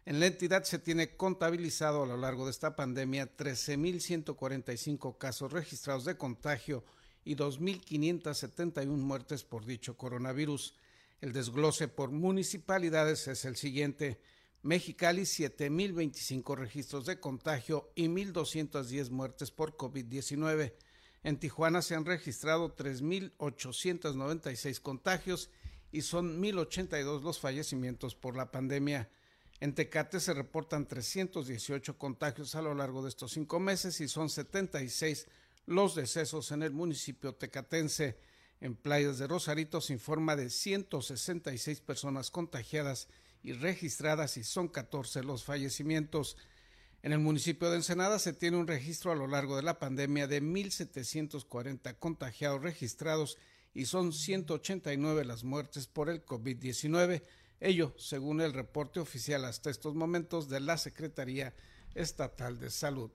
En 0.05 0.21
la 0.21 0.27
entidad 0.27 0.65
se 0.65 0.79
tiene 0.79 1.17
contabilizado 1.17 2.03
a 2.03 2.07
lo 2.07 2.19
largo 2.19 2.45
de 2.45 2.51
esta 2.51 2.77
pandemia 2.77 3.35
13.145 3.35 5.17
casos 5.17 5.51
registrados 5.51 6.05
de 6.05 6.19
contagio 6.19 6.85
y 7.25 7.35
2.571 7.35 8.87
muertes 8.89 9.43
por 9.43 9.65
dicho 9.65 9.97
coronavirus. 9.97 10.77
El 11.23 11.33
desglose 11.33 11.89
por 11.89 12.11
municipalidades 12.11 13.27
es 13.27 13.47
el 13.47 13.57
siguiente. 13.57 14.21
Mexicali 14.61 15.23
7.025 15.23 16.57
registros 16.59 17.07
de 17.07 17.21
contagio 17.21 17.91
y 17.95 18.09
1.210 18.09 19.09
muertes 19.09 19.51
por 19.51 19.79
COVID-19. 19.79 20.75
En 21.23 21.39
Tijuana 21.39 21.83
se 21.83 21.95
han 21.95 22.05
registrado 22.05 22.75
3.896 22.75 24.81
contagios 24.81 25.51
y 25.93 26.03
son 26.03 26.43
1.082 26.43 27.23
los 27.23 27.39
fallecimientos 27.39 28.15
por 28.15 28.37
la 28.37 28.51
pandemia. 28.51 29.09
En 29.61 29.75
Tecate 29.75 30.19
se 30.19 30.35
reportan 30.35 30.89
318 30.89 31.97
contagios 31.97 32.57
a 32.57 32.63
lo 32.63 32.75
largo 32.75 33.03
de 33.03 33.11
estos 33.11 33.33
cinco 33.33 33.61
meses 33.61 34.01
y 34.01 34.09
son 34.09 34.29
76 34.29 35.29
los 35.67 35.95
decesos 35.95 36.51
en 36.51 36.65
el 36.65 36.73
municipio 36.73 37.35
tecatense. 37.35 38.19
En 38.61 38.75
playas 38.75 39.19
de 39.19 39.29
Rosarito 39.29 39.81
se 39.81 39.93
informa 39.93 40.35
de 40.35 40.51
166 40.51 41.81
personas 41.81 42.33
contagiadas 42.33 43.07
y 43.45 43.53
registradas 43.53 44.37
y 44.37 44.45
son 44.45 44.69
14 44.69 45.23
los 45.23 45.45
fallecimientos. 45.45 46.37
En 47.03 47.13
el 47.13 47.19
municipio 47.19 47.69
de 47.69 47.77
Ensenada 47.77 48.21
se 48.21 48.33
tiene 48.33 48.57
un 48.57 48.69
registro 48.69 49.11
a 49.11 49.17
lo 49.17 49.27
largo 49.27 49.57
de 49.57 49.63
la 49.63 49.81
pandemia 49.81 50.29
de 50.29 50.41
1.740 50.41 51.99
contagiados 51.99 52.63
registrados 52.63 53.39
y 53.75 53.87
son 53.87 54.13
189 54.13 55.25
las 55.25 55.43
muertes 55.43 55.89
por 55.89 56.09
el 56.09 56.25
COVID-19. 56.25 57.25
Ello, 57.59 57.93
según 57.99 58.41
el 58.41 58.53
reporte 58.53 59.01
oficial 59.01 59.45
hasta 59.45 59.69
estos 59.69 59.97
momentos 59.97 60.49
de 60.49 60.61
la 60.61 60.79
Secretaría 60.79 61.53
Estatal 61.97 62.61
de 62.61 62.71
Salud. 62.71 63.11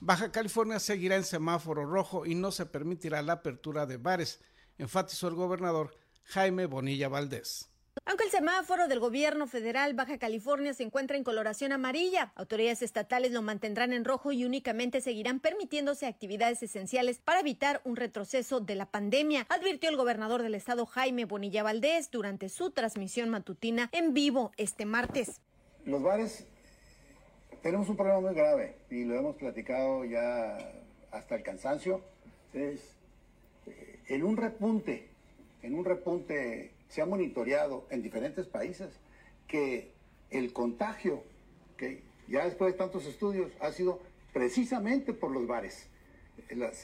Baja 0.00 0.32
California 0.32 0.80
seguirá 0.80 1.16
en 1.16 1.24
semáforo 1.24 1.84
rojo 1.84 2.24
y 2.24 2.34
no 2.34 2.50
se 2.50 2.64
permitirá 2.64 3.20
la 3.20 3.34
apertura 3.34 3.84
de 3.84 3.98
bares, 3.98 4.40
enfatizó 4.78 5.28
el 5.28 5.34
gobernador 5.34 5.94
Jaime 6.24 6.64
Bonilla 6.64 7.08
Valdés. 7.08 7.68
Aunque 8.04 8.24
el 8.24 8.30
semáforo 8.30 8.88
del 8.88 9.00
gobierno 9.00 9.46
federal 9.46 9.94
Baja 9.94 10.18
California 10.18 10.74
se 10.74 10.82
encuentra 10.82 11.16
en 11.16 11.24
coloración 11.24 11.72
amarilla, 11.72 12.32
autoridades 12.36 12.82
estatales 12.82 13.32
lo 13.32 13.42
mantendrán 13.42 13.92
en 13.92 14.04
rojo 14.04 14.32
y 14.32 14.44
únicamente 14.44 15.00
seguirán 15.00 15.40
permitiéndose 15.40 16.06
actividades 16.06 16.62
esenciales 16.62 17.18
para 17.18 17.40
evitar 17.40 17.80
un 17.84 17.96
retroceso 17.96 18.60
de 18.60 18.74
la 18.74 18.86
pandemia, 18.86 19.46
advirtió 19.48 19.90
el 19.90 19.96
gobernador 19.96 20.42
del 20.42 20.54
estado 20.54 20.86
Jaime 20.86 21.24
Bonilla 21.24 21.62
Valdés 21.62 22.10
durante 22.10 22.48
su 22.48 22.70
transmisión 22.70 23.30
matutina 23.30 23.88
en 23.92 24.14
vivo 24.14 24.52
este 24.56 24.84
martes. 24.84 25.40
Los 25.84 26.02
bares 26.02 26.46
tenemos 27.62 27.88
un 27.88 27.96
problema 27.96 28.20
muy 28.20 28.34
grave 28.34 28.76
y 28.90 29.04
lo 29.04 29.16
hemos 29.16 29.36
platicado 29.36 30.04
ya 30.04 30.58
hasta 31.10 31.34
el 31.34 31.42
cansancio. 31.42 32.02
Es, 32.52 32.96
eh, 33.66 34.00
en 34.08 34.22
un 34.22 34.36
repunte, 34.36 35.08
en 35.62 35.74
un 35.74 35.84
repunte 35.84 36.75
se 36.88 37.02
ha 37.02 37.06
monitoreado 37.06 37.86
en 37.90 38.02
diferentes 38.02 38.46
países 38.46 38.88
que 39.46 39.92
el 40.30 40.52
contagio, 40.52 41.22
que 41.76 42.02
ya 42.28 42.44
después 42.44 42.72
de 42.72 42.78
tantos 42.78 43.06
estudios, 43.06 43.52
ha 43.60 43.72
sido 43.72 44.00
precisamente 44.32 45.12
por 45.12 45.30
los 45.30 45.46
bares. 45.46 45.88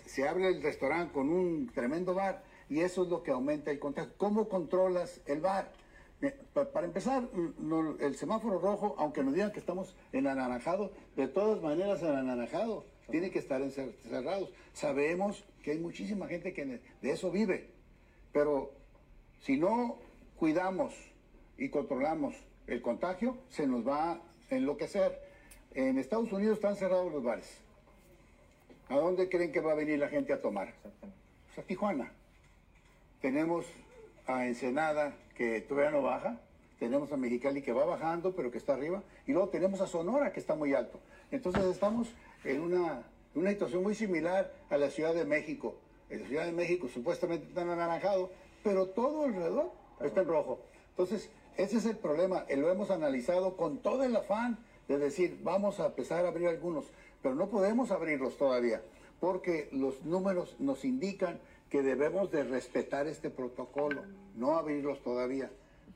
se 0.07 0.29
abre 0.29 0.49
el 0.49 0.63
restaurante 0.63 1.13
con 1.13 1.29
un 1.29 1.71
tremendo 1.73 2.15
bar 2.15 2.43
y 2.69 2.81
eso 2.81 3.03
es 3.03 3.09
lo 3.09 3.23
que 3.23 3.31
aumenta 3.31 3.71
el 3.71 3.79
contagio. 3.79 4.13
¿Cómo 4.17 4.49
controlas 4.49 5.21
el 5.27 5.41
bar? 5.41 5.73
Para 6.55 6.87
empezar, 6.87 7.29
el 8.01 8.15
semáforo 8.15 8.61
rojo, 8.61 8.95
aunque 8.97 9.25
nos 9.25 9.35
digan 9.35 9.51
que 9.51 9.59
estamos 9.59 9.97
en 10.13 10.29
anaranjado, 10.29 10.93
de 11.17 11.27
todas 11.27 11.61
maneras 11.61 12.01
en 12.03 12.11
anaranjado, 12.11 12.85
tiene 13.11 13.31
que 13.31 13.41
estar 13.41 13.61
encerrados. 13.61 14.53
Sabemos 14.73 15.45
que 15.63 15.73
hay 15.73 15.79
muchísima 15.79 16.29
gente 16.29 16.53
que 16.53 16.65
de 16.65 17.11
eso 17.11 17.31
vive, 17.31 17.71
pero 18.33 18.73
si 19.43 19.57
no 19.57 19.97
cuidamos 20.37 20.95
y 21.59 21.69
controlamos 21.69 22.35
el 22.67 22.81
contagio, 22.81 23.37
se 23.51 23.67
nos 23.67 23.87
va 23.87 24.13
a 24.13 24.21
enloquecer. 24.51 25.21
En 25.75 25.99
Estados 25.99 26.33
Unidos 26.33 26.57
están 26.57 26.77
cerrados 26.77 27.13
los 27.13 27.23
bares. 27.23 27.59
¿A 28.89 28.97
dónde 28.97 29.29
creen 29.29 29.53
que 29.53 29.61
va 29.61 29.73
a 29.73 29.75
venir 29.75 29.99
la 29.99 30.09
gente 30.09 30.33
a 30.33 30.41
tomar? 30.41 30.75
Pues 30.81 31.59
a 31.59 31.63
Tijuana. 31.63 32.13
Tenemos 33.21 33.67
a 34.27 34.47
Ensenada, 34.47 35.15
que 35.37 35.61
todavía 35.61 35.91
no 35.91 36.03
baja. 36.03 36.41
Tenemos 36.79 37.13
a 37.13 37.17
Mexicali 37.17 37.63
que 37.63 37.73
va 37.73 37.85
bajando, 37.85 38.35
pero 38.35 38.51
que 38.51 38.59
está 38.59 38.75
arriba. 38.75 39.03
Y 39.27 39.33
luego 39.33 39.49
tenemos 39.49 39.81
a 39.81 39.87
Sonora, 39.87 40.33
que 40.33 40.41
está 40.41 40.55
muy 40.55 40.75
alto. 40.75 41.01
Entonces 41.31 41.65
estamos 41.65 42.09
en 42.45 42.61
una, 42.61 43.03
una 43.35 43.51
situación 43.51 43.83
muy 43.83 43.95
similar 43.95 44.53
a 44.71 44.77
la 44.77 44.91
Ciudad 44.91 45.15
de 45.15 45.25
México. 45.25 45.75
En 46.11 46.23
la 46.23 46.29
Ciudad 46.29 46.45
de 46.45 46.53
México 46.53 46.89
supuestamente 46.89 47.47
está 47.47 47.63
anaranjado, 47.63 48.31
pero 48.63 48.87
todo 48.89 49.25
alrededor 49.25 49.71
está 50.01 50.23
en 50.23 50.29
rojo. 50.29 50.61
Entonces, 50.91 51.31
ese 51.57 51.79
es 51.79 51.87
el 51.87 51.97
problema. 51.97 52.45
Lo 52.57 52.71
hemos 52.71 52.91
analizado 52.91 53.57
con 53.57 53.79
todo 53.79 54.05
el 54.05 54.17
afán 54.17 54.59
de 54.89 54.99
decir, 54.99 55.41
vamos 55.43 55.81
a 55.81 55.87
empezar 55.87 56.25
a 56.25 56.29
abrir 56.29 56.49
algunos, 56.49 56.87
pero 57.23 57.35
no 57.35 57.49
podemos 57.49 57.91
abrirlos 57.91 58.37
todavía, 58.37 58.83
porque 59.21 59.69
los 59.73 60.05
números 60.05 60.57
nos 60.59 60.85
indican 60.85 61.41
que 61.71 61.83
debemos 61.83 62.31
de 62.31 62.45
respetar 62.45 63.07
este 63.07 63.31
protocolo, 63.31 64.03
no 64.35 64.57
abrirlos 64.57 65.03
todavía. 65.03 65.51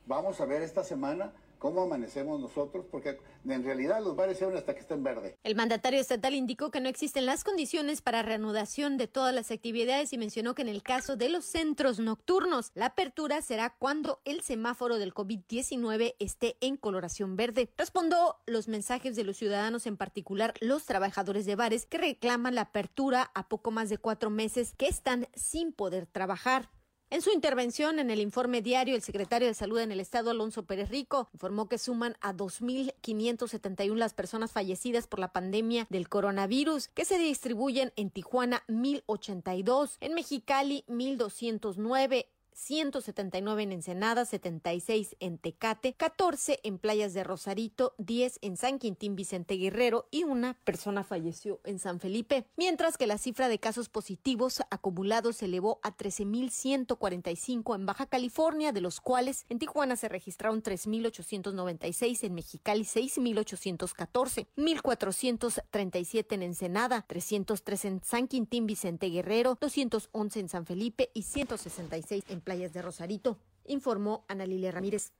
Vamos 0.05 0.41
a 0.41 0.45
ver 0.45 0.61
esta 0.61 0.83
semana 0.83 1.33
cómo 1.57 1.81
amanecemos 1.81 2.39
nosotros, 2.39 2.85
porque 2.89 3.19
en 3.47 3.63
realidad 3.63 4.01
los 4.03 4.15
bares 4.15 4.37
se 4.37 4.45
abren 4.45 4.57
hasta 4.59 4.73
que 4.73 4.81
estén 4.81 5.03
verde. 5.03 5.37
El 5.43 5.55
mandatario 5.55 5.99
estatal 5.99 6.33
indicó 6.33 6.71
que 6.71 6.81
no 6.81 6.89
existen 6.89 7.25
las 7.25 7.43
condiciones 7.43 8.01
para 8.01 8.21
reanudación 8.21 8.97
de 8.97 9.07
todas 9.07 9.33
las 9.33 9.51
actividades 9.51 10.13
y 10.13 10.17
mencionó 10.17 10.55
que 10.55 10.61
en 10.61 10.69
el 10.69 10.83
caso 10.83 11.15
de 11.15 11.29
los 11.29 11.45
centros 11.45 11.99
nocturnos, 11.99 12.71
la 12.73 12.87
apertura 12.87 13.41
será 13.41 13.75
cuando 13.77 14.21
el 14.25 14.41
semáforo 14.41 14.97
del 14.97 15.13
COVID-19 15.13 16.15
esté 16.19 16.57
en 16.61 16.77
coloración 16.77 17.35
verde. 17.35 17.69
Respondió 17.77 18.37
los 18.45 18.67
mensajes 18.67 19.15
de 19.15 19.23
los 19.23 19.37
ciudadanos, 19.37 19.87
en 19.87 19.97
particular 19.97 20.53
los 20.61 20.85
trabajadores 20.85 21.45
de 21.45 21.55
bares, 21.55 21.85
que 21.85 21.97
reclaman 21.97 22.55
la 22.55 22.61
apertura 22.61 23.31
a 23.33 23.47
poco 23.47 23.71
más 23.71 23.89
de 23.89 23.97
cuatro 23.97 24.29
meses 24.29 24.73
que 24.77 24.87
están 24.87 25.27
sin 25.35 25.73
poder 25.73 26.05
trabajar. 26.05 26.69
En 27.09 27.21
su 27.21 27.31
intervención 27.31 27.99
en 27.99 28.11
el 28.11 28.19
informe 28.19 28.61
diario, 28.61 28.93
el 28.93 29.01
secretario 29.01 29.47
de 29.47 29.53
Salud 29.53 29.79
en 29.79 29.93
el 29.93 30.01
Estado, 30.01 30.29
Alonso 30.29 30.65
Pérez 30.65 30.89
Rico, 30.89 31.29
informó 31.33 31.69
que 31.69 31.77
suman 31.77 32.17
a 32.19 32.33
2.571 32.33 33.95
las 33.95 34.13
personas 34.13 34.51
fallecidas 34.51 35.07
por 35.07 35.19
la 35.19 35.31
pandemia 35.31 35.87
del 35.89 36.09
coronavirus, 36.09 36.89
que 36.89 37.05
se 37.05 37.17
distribuyen 37.17 37.93
en 37.95 38.09
Tijuana 38.09 38.61
1.082, 38.67 39.95
en 40.01 40.15
Mexicali 40.15 40.83
1.209, 40.89 42.25
179 42.57 43.63
en 43.63 43.71
Ensenada, 43.71 44.25
76 44.25 45.15
en 45.19 45.37
Tecate, 45.37 45.93
14 45.93 46.59
en 46.63 46.79
Playas 46.79 47.13
de 47.13 47.23
Rosarito, 47.23 47.93
10 47.99 48.39
en 48.41 48.57
San 48.57 48.79
Quintín 48.79 49.15
Vicente 49.15 49.55
Guerrero 49.55 50.07
y 50.09 50.23
una 50.23 50.55
persona 50.63 51.03
falleció 51.03 51.61
en 51.65 51.77
San 51.77 51.99
Felipe, 51.99 52.47
mientras 52.57 52.97
que 52.97 53.05
la 53.05 53.19
cifra 53.19 53.47
de 53.47 53.59
casos 53.59 53.89
positivos 53.89 54.63
acumulados 54.71 55.37
se 55.37 55.45
elevó 55.45 55.79
a 55.83 55.95
13.145 55.95 57.75
en 57.75 57.85
Baja 57.85 58.07
California, 58.07 58.71
de 58.71 58.81
los 58.81 59.01
cuales 59.01 59.45
en 59.49 59.59
Tijuana 59.59 59.95
se 59.95 60.09
registraron 60.09 60.63
3.896, 60.63 62.23
en 62.23 62.33
Mexicali 62.33 62.83
6.814, 62.83 64.47
1.437 64.57 66.25
en 66.33 66.41
Ensenada, 66.41 67.05
303 67.07 67.85
en 67.85 68.01
San 68.03 68.27
Quintín 68.27 68.65
Vicente 68.65 69.09
Guerrero, 69.09 69.57
211 69.61 70.39
en 70.39 70.49
San 70.49 70.65
Felipe 70.65 71.11
y 71.13 71.21
166 71.21 72.23
en 72.29 72.41
playas 72.47 72.71
de 72.71 72.81
Rosarito, 72.81 73.41
informó 73.65 74.25
Ana 74.29 74.45
Lilia 74.45 74.71
Ramírez. 74.71 75.11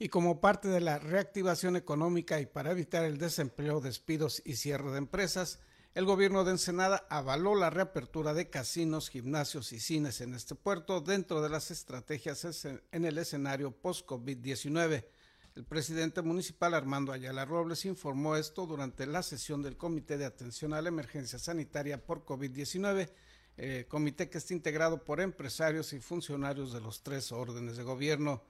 Y 0.00 0.08
como 0.08 0.40
parte 0.40 0.66
de 0.66 0.80
la 0.80 0.98
reactivación 0.98 1.76
económica 1.76 2.40
y 2.40 2.46
para 2.46 2.72
evitar 2.72 3.04
el 3.04 3.18
desempleo, 3.18 3.80
despidos 3.80 4.42
y 4.44 4.56
cierre 4.56 4.90
de 4.90 4.98
empresas, 4.98 5.60
el 5.94 6.06
gobierno 6.06 6.42
de 6.42 6.50
Ensenada 6.50 7.06
avaló 7.08 7.54
la 7.54 7.70
reapertura 7.70 8.34
de 8.34 8.50
casinos, 8.50 9.10
gimnasios 9.10 9.72
y 9.72 9.78
cines 9.78 10.20
en 10.20 10.34
este 10.34 10.56
puerto 10.56 11.00
dentro 11.00 11.40
de 11.40 11.50
las 11.50 11.70
estrategias 11.70 12.64
en 12.64 13.04
el 13.04 13.16
escenario 13.16 13.70
post-COVID-19. 13.70 15.06
El 15.54 15.64
presidente 15.66 16.20
municipal 16.22 16.74
Armando 16.74 17.12
Ayala 17.12 17.44
Robles 17.44 17.84
informó 17.84 18.34
esto 18.34 18.66
durante 18.66 19.06
la 19.06 19.22
sesión 19.22 19.62
del 19.62 19.76
Comité 19.76 20.18
de 20.18 20.24
Atención 20.24 20.74
a 20.74 20.82
la 20.82 20.88
Emergencia 20.88 21.38
Sanitaria 21.38 22.04
por 22.04 22.24
COVID-19 22.24 23.08
eh, 23.56 23.86
comité 23.88 24.28
que 24.28 24.38
está 24.38 24.52
integrado 24.52 25.04
por 25.04 25.20
empresarios 25.20 25.92
y 25.92 26.00
funcionarios 26.00 26.72
de 26.72 26.80
los 26.80 27.02
tres 27.02 27.30
órdenes 27.30 27.76
de 27.76 27.84
gobierno. 27.84 28.42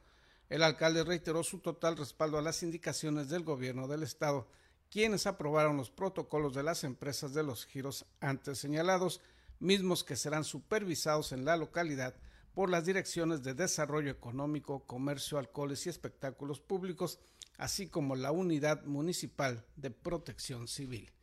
El 0.49 0.63
alcalde 0.63 1.05
reiteró 1.05 1.43
su 1.43 1.59
total 1.59 1.97
respaldo 1.97 2.39
a 2.39 2.43
las 2.43 2.63
indicaciones 2.63 3.29
del 3.29 3.45
gobierno 3.45 3.89
del 3.89 4.03
estado, 4.03 4.49
quienes 4.91 5.27
aprobaron 5.27 5.77
los 5.77 5.91
protocolos 5.91 6.55
de 6.55 6.63
las 6.63 6.85
empresas 6.85 7.35
de 7.35 7.43
los 7.43 7.67
giros 7.67 8.07
antes 8.21 8.59
señalados, 8.59 9.21
mismos 9.59 10.05
que 10.05 10.17
serán 10.17 10.45
supervisados 10.45 11.33
en 11.33 11.45
la 11.45 11.57
localidad 11.57 12.15
por 12.55 12.71
las 12.71 12.85
direcciones 12.85 13.43
de 13.43 13.55
Desarrollo 13.55 14.11
Económico, 14.11 14.87
Comercio, 14.87 15.39
Alcoholes 15.39 15.87
y 15.87 15.89
Espectáculos 15.89 16.61
Públicos, 16.61 17.19
así 17.59 17.89
como 17.89 18.15
la 18.15 18.31
Unidad 18.31 18.85
Municipal 18.85 19.65
de 19.77 19.91
Protección 19.91 20.69
Civil. 20.69 21.14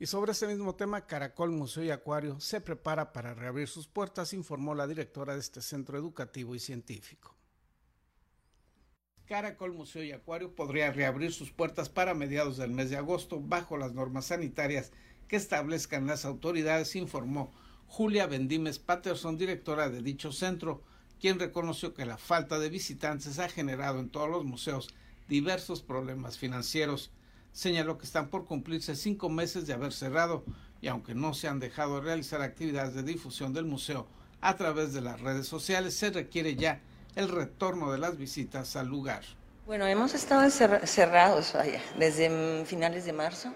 Y 0.00 0.06
sobre 0.06 0.32
ese 0.32 0.46
mismo 0.46 0.74
tema, 0.74 1.06
Caracol 1.06 1.50
Museo 1.50 1.84
y 1.84 1.90
Acuario 1.90 2.40
se 2.40 2.62
prepara 2.62 3.12
para 3.12 3.34
reabrir 3.34 3.68
sus 3.68 3.86
puertas, 3.86 4.32
informó 4.32 4.74
la 4.74 4.86
directora 4.86 5.34
de 5.34 5.40
este 5.40 5.60
centro 5.60 5.98
educativo 5.98 6.54
y 6.54 6.58
científico. 6.58 7.36
Caracol 9.26 9.74
Museo 9.74 10.02
y 10.02 10.12
Acuario 10.12 10.54
podría 10.54 10.90
reabrir 10.90 11.34
sus 11.34 11.52
puertas 11.52 11.90
para 11.90 12.14
mediados 12.14 12.56
del 12.56 12.70
mes 12.70 12.88
de 12.88 12.96
agosto 12.96 13.42
bajo 13.42 13.76
las 13.76 13.92
normas 13.92 14.24
sanitarias 14.24 14.90
que 15.28 15.36
establezcan 15.36 16.06
las 16.06 16.24
autoridades, 16.24 16.96
informó 16.96 17.52
Julia 17.86 18.26
Bendimes 18.26 18.78
Patterson, 18.78 19.36
directora 19.36 19.90
de 19.90 20.00
dicho 20.00 20.32
centro, 20.32 20.82
quien 21.20 21.38
reconoció 21.38 21.92
que 21.92 22.06
la 22.06 22.16
falta 22.16 22.58
de 22.58 22.70
visitantes 22.70 23.38
ha 23.38 23.50
generado 23.50 24.00
en 24.00 24.08
todos 24.08 24.30
los 24.30 24.46
museos 24.46 24.88
diversos 25.28 25.82
problemas 25.82 26.38
financieros 26.38 27.10
señaló 27.52 27.98
que 27.98 28.06
están 28.06 28.28
por 28.28 28.44
cumplirse 28.44 28.94
cinco 28.94 29.28
meses 29.28 29.66
de 29.66 29.72
haber 29.72 29.92
cerrado 29.92 30.44
y 30.80 30.88
aunque 30.88 31.14
no 31.14 31.34
se 31.34 31.48
han 31.48 31.60
dejado 31.60 31.96
de 31.96 32.02
realizar 32.02 32.40
actividades 32.42 32.94
de 32.94 33.02
difusión 33.02 33.52
del 33.52 33.66
museo 33.66 34.06
a 34.40 34.56
través 34.56 34.92
de 34.92 35.00
las 35.00 35.20
redes 35.20 35.46
sociales, 35.46 35.94
se 35.94 36.10
requiere 36.10 36.56
ya 36.56 36.80
el 37.16 37.28
retorno 37.28 37.92
de 37.92 37.98
las 37.98 38.16
visitas 38.16 38.76
al 38.76 38.88
lugar. 38.88 39.22
Bueno, 39.66 39.86
hemos 39.86 40.14
estado 40.14 40.48
cerrados 40.50 41.54
desde 41.98 42.64
finales 42.64 43.04
de 43.04 43.12
marzo 43.12 43.54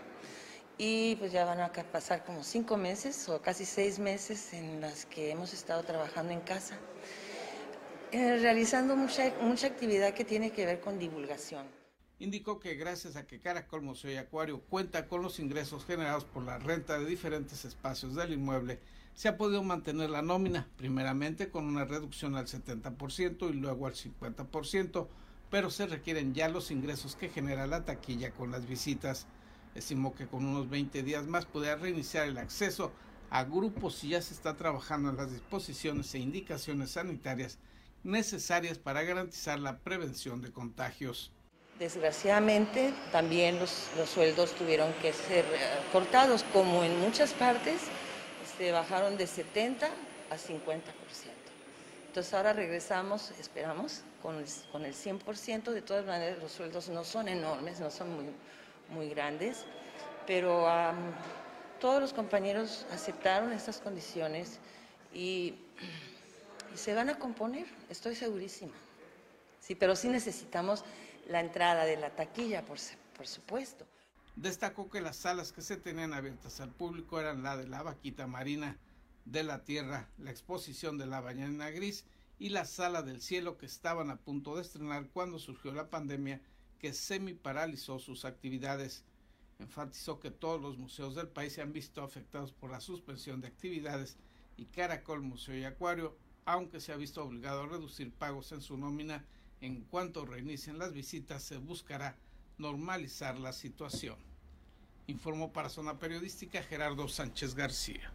y 0.76 1.16
pues 1.16 1.32
ya 1.32 1.44
van 1.44 1.60
a 1.60 1.72
pasar 1.72 2.24
como 2.24 2.42
cinco 2.44 2.76
meses 2.76 3.28
o 3.28 3.40
casi 3.40 3.64
seis 3.64 3.98
meses 3.98 4.52
en 4.52 4.80
las 4.80 5.06
que 5.06 5.30
hemos 5.30 5.52
estado 5.52 5.82
trabajando 5.82 6.32
en 6.32 6.40
casa, 6.40 6.76
eh, 8.12 8.38
realizando 8.40 8.96
mucha, 8.96 9.32
mucha 9.40 9.66
actividad 9.66 10.12
que 10.12 10.24
tiene 10.24 10.50
que 10.50 10.66
ver 10.66 10.80
con 10.80 10.98
divulgación 10.98 11.64
indicó 12.18 12.61
que 12.61 12.75
gracias 12.75 13.16
a 13.16 13.26
que 13.26 13.40
Caracol 13.40 13.83
Museo 13.83 14.11
y 14.12 14.16
Acuario 14.16 14.61
cuenta 14.61 15.09
con 15.09 15.23
los 15.23 15.40
ingresos 15.40 15.85
generados 15.85 16.25
por 16.25 16.44
la 16.44 16.59
renta 16.59 16.99
de 16.99 17.06
diferentes 17.06 17.64
espacios 17.64 18.14
del 18.14 18.33
inmueble, 18.33 18.78
se 19.14 19.28
ha 19.28 19.37
podido 19.37 19.62
mantener 19.62 20.11
la 20.11 20.23
nómina, 20.23 20.68
primeramente 20.76 21.49
con 21.49 21.66
una 21.66 21.85
reducción 21.85 22.37
al 22.37 22.47
70% 22.47 23.50
y 23.50 23.54
luego 23.54 23.87
al 23.87 23.94
50%, 23.94 25.06
pero 25.50 25.71
se 25.71 25.87
requieren 25.87 26.35
ya 26.35 26.49
los 26.49 26.71
ingresos 26.71 27.14
que 27.14 27.28
genera 27.28 27.66
la 27.66 27.85
taquilla 27.85 28.33
con 28.33 28.50
las 28.50 28.66
visitas. 28.66 29.26
Estimó 29.75 30.14
que 30.14 30.26
con 30.26 30.44
unos 30.44 30.68
20 30.68 31.02
días 31.02 31.26
más 31.26 31.47
podría 31.47 31.76
reiniciar 31.76 32.26
el 32.26 32.38
acceso 32.38 32.92
a 33.30 33.44
grupos 33.44 34.02
y 34.04 34.11
ya 34.11 34.23
se 34.23 34.35
está 34.35 34.56
trabajando 34.56 35.11
en 35.11 35.16
las 35.16 35.30
disposiciones 35.30 36.12
e 36.14 36.18
indicaciones 36.18 36.92
sanitarias 36.92 37.59
necesarias 38.02 38.78
para 38.78 39.02
garantizar 39.02 39.59
la 39.59 39.78
prevención 39.78 40.42
de 40.42 40.52
contagios. 40.52 41.33
Desgraciadamente 41.78 42.94
también 43.10 43.58
los, 43.58 43.88
sueldos 44.08 44.52
tuvieron 44.52 44.92
que 45.02 45.12
ser 45.12 45.44
eh, 45.44 45.58
cortados, 45.92 46.44
como 46.52 46.84
en 46.84 47.00
muchas 47.00 47.32
partes 47.32 47.80
se 47.80 48.44
este, 48.44 48.72
bajaron 48.72 49.16
de 49.16 49.26
70 49.26 49.86
a 49.86 50.36
50%. 50.36 50.82
Entonces 52.06 52.32
ahora 52.32 52.52
regresamos, 52.52 53.32
esperamos, 53.40 54.02
con 54.22 54.36
el, 54.36 54.44
con 54.70 54.84
el 54.84 54.94
100%. 54.94 55.72
De 55.72 55.82
todas 55.82 56.06
maneras, 56.06 56.38
los 56.40 56.52
sueldos 56.52 56.88
no 56.88 57.02
son 57.02 57.26
enormes, 57.26 57.80
no 57.80 57.90
son 57.90 58.14
muy, 58.14 58.26
muy 58.90 59.08
grandes, 59.08 59.64
pero 60.28 60.68
todos 61.80 62.00
los 62.00 62.12
compañeros 62.12 62.86
aceptaron 62.92 63.52
estas 63.52 63.78
condiciones 63.78 64.60
y, 65.12 65.54
y 66.72 66.76
se 66.76 66.94
van 66.94 67.10
a 67.10 67.18
componer, 67.18 67.66
estoy 67.90 68.14
segurísima. 68.14 68.72
Sí, 69.60 69.74
pero 69.74 69.96
sí 69.96 70.08
necesitamos 70.08 70.84
la 71.28 71.40
entrada 71.40 71.84
de 71.84 71.96
la 71.96 72.10
taquilla, 72.10 72.64
por, 72.64 72.78
por 73.16 73.26
supuesto. 73.26 73.87
Destacó 74.37 74.90
que 74.90 75.00
las 75.00 75.16
salas 75.16 75.52
que 75.52 75.62
se 75.62 75.76
tenían 75.76 76.12
abiertas 76.12 76.60
al 76.60 76.70
público 76.70 77.20
eran 77.20 77.42
la 77.42 77.56
de 77.56 77.68
la 77.68 77.82
vaquita 77.82 78.26
marina 78.26 78.78
de 79.24 79.42
la 79.44 79.64
tierra, 79.64 80.08
la 80.18 80.30
exposición 80.30 80.98
de 80.98 81.06
la 81.06 81.20
bañana 81.20 81.70
gris 81.70 82.04
y 82.38 82.48
la 82.48 82.64
sala 82.64 83.02
del 83.02 83.22
cielo 83.22 83.56
que 83.56 83.66
estaban 83.66 84.10
a 84.10 84.16
punto 84.16 84.56
de 84.56 84.62
estrenar 84.62 85.08
cuando 85.10 85.38
surgió 85.38 85.72
la 85.72 85.88
pandemia 85.88 86.40
que 86.78 86.92
semi 86.92 87.32
paralizó 87.32 87.98
sus 87.98 88.24
actividades. 88.24 89.04
Enfatizó 89.58 90.18
que 90.18 90.30
todos 90.30 90.60
los 90.60 90.76
museos 90.76 91.14
del 91.14 91.28
país 91.28 91.52
se 91.52 91.62
han 91.62 91.72
visto 91.72 92.02
afectados 92.02 92.52
por 92.52 92.70
la 92.70 92.80
suspensión 92.80 93.40
de 93.40 93.48
actividades 93.48 94.16
y 94.56 94.66
Caracol 94.66 95.22
Museo 95.22 95.56
y 95.56 95.64
Acuario, 95.64 96.16
aunque 96.44 96.80
se 96.80 96.92
ha 96.92 96.96
visto 96.96 97.24
obligado 97.24 97.62
a 97.62 97.68
reducir 97.68 98.12
pagos 98.12 98.52
en 98.52 98.60
su 98.60 98.76
nómina, 98.76 99.24
en 99.60 99.82
cuanto 99.82 100.24
reinicien 100.24 100.78
las 100.78 100.92
visitas, 100.92 101.42
se 101.42 101.56
buscará 101.56 102.16
normalizar 102.58 103.38
la 103.38 103.52
situación. 103.52 104.16
Informó 105.06 105.52
para 105.52 105.68
Zona 105.68 105.98
Periodística 105.98 106.62
Gerardo 106.62 107.08
Sánchez 107.08 107.54
García. 107.54 108.12